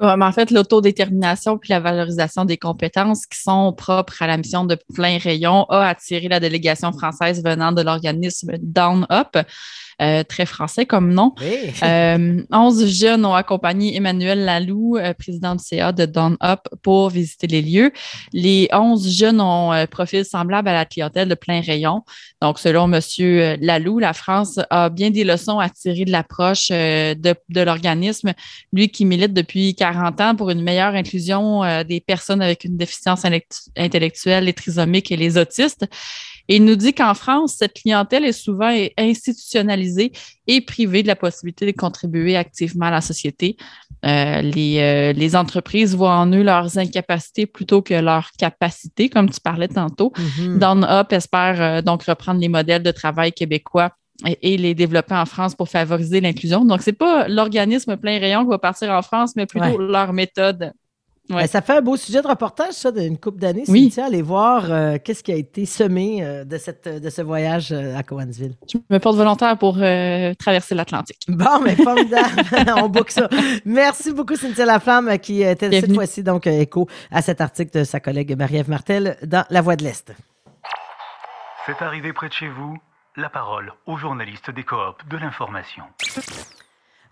[0.00, 4.38] Ouais, mais en fait, l'autodétermination puis la valorisation des compétences qui sont propres à la
[4.38, 9.36] mission de plein rayon a attiré la délégation française venant de l'organisme Down Up,
[10.00, 11.34] euh, très français comme nom.
[11.40, 11.72] Oui.
[11.82, 17.08] Euh, 11 jeunes ont accompagné Emmanuel Lalou, euh, président du CA de Down Up, pour
[17.10, 17.90] visiter les lieux.
[18.32, 22.02] Les 11 jeunes ont un profil semblable à la clientèle de plein rayon.
[22.40, 23.00] Donc, selon M.
[23.60, 28.32] Lalou, la France a bien des leçons à tirer de l'approche de, de l'organisme,
[28.72, 33.24] lui qui milite depuis 40 ans pour une meilleure inclusion des personnes avec une déficience
[33.24, 35.86] intellect- intellectuelle, les trisomiques et les autistes.
[36.50, 40.10] Et il nous dit qu'en France, cette clientèle est souvent institutionnalisée
[40.48, 43.56] et privée de la possibilité de contribuer activement à la société.
[44.04, 49.30] Euh, les, euh, les entreprises voient en eux leurs incapacités plutôt que leurs capacités, comme
[49.30, 50.12] tu parlais tantôt.
[50.18, 50.58] Mhm.
[50.58, 53.92] Down Up espère euh, donc reprendre les modèles de travail québécois
[54.26, 56.64] et, et les développer en France pour favoriser l'inclusion.
[56.64, 59.92] Donc, c'est pas l'organisme plein rayon qui va partir en France, mais plutôt Ouais.
[59.92, 60.72] leur méthode.
[61.30, 61.42] Ouais.
[61.42, 63.62] Ben, ça fait un beau sujet de reportage, ça, d'une couple d'années.
[63.68, 63.84] Oui.
[63.84, 67.70] Cynthia, aller voir euh, qu'est-ce qui a été semé euh, de, cette, de ce voyage
[67.72, 68.56] euh, à Cowansville.
[68.70, 71.22] Je me porte volontaire pour euh, traverser l'Atlantique.
[71.28, 72.42] Bon, mais formidable.
[72.82, 73.28] On boucle ça.
[73.64, 78.00] Merci beaucoup, Cynthia Laflamme, qui était cette fois-ci donc écho à cet article de sa
[78.00, 80.12] collègue Marie-Ève Martel dans La Voix de l'Est.
[81.66, 82.76] C'est arrivé près de chez vous,
[83.16, 85.84] la parole aux journalistes des coops de l'information.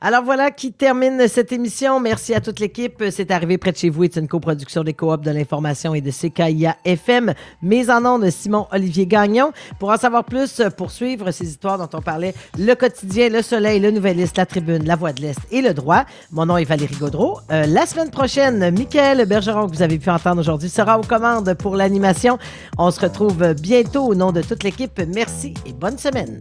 [0.00, 1.98] Alors voilà qui termine cette émission.
[1.98, 3.02] Merci à toute l'équipe.
[3.10, 4.04] C'est arrivé près de chez vous.
[4.04, 7.34] C'est une coproduction des coops de l'information et de CKIA FM.
[7.62, 9.50] Mise en nom de Simon-Olivier Gagnon.
[9.80, 13.80] Pour en savoir plus, pour suivre ces histoires dont on parlait, le quotidien, le soleil,
[13.80, 16.04] le nouvelliste, la tribune, la voix de l'Est et le droit.
[16.30, 17.40] Mon nom est Valérie Gaudreau.
[17.50, 21.52] Euh, la semaine prochaine, Michael Bergeron, que vous avez pu entendre aujourd'hui, sera aux commandes
[21.54, 22.38] pour l'animation.
[22.78, 25.00] On se retrouve bientôt au nom de toute l'équipe.
[25.12, 26.38] Merci et bonne semaine.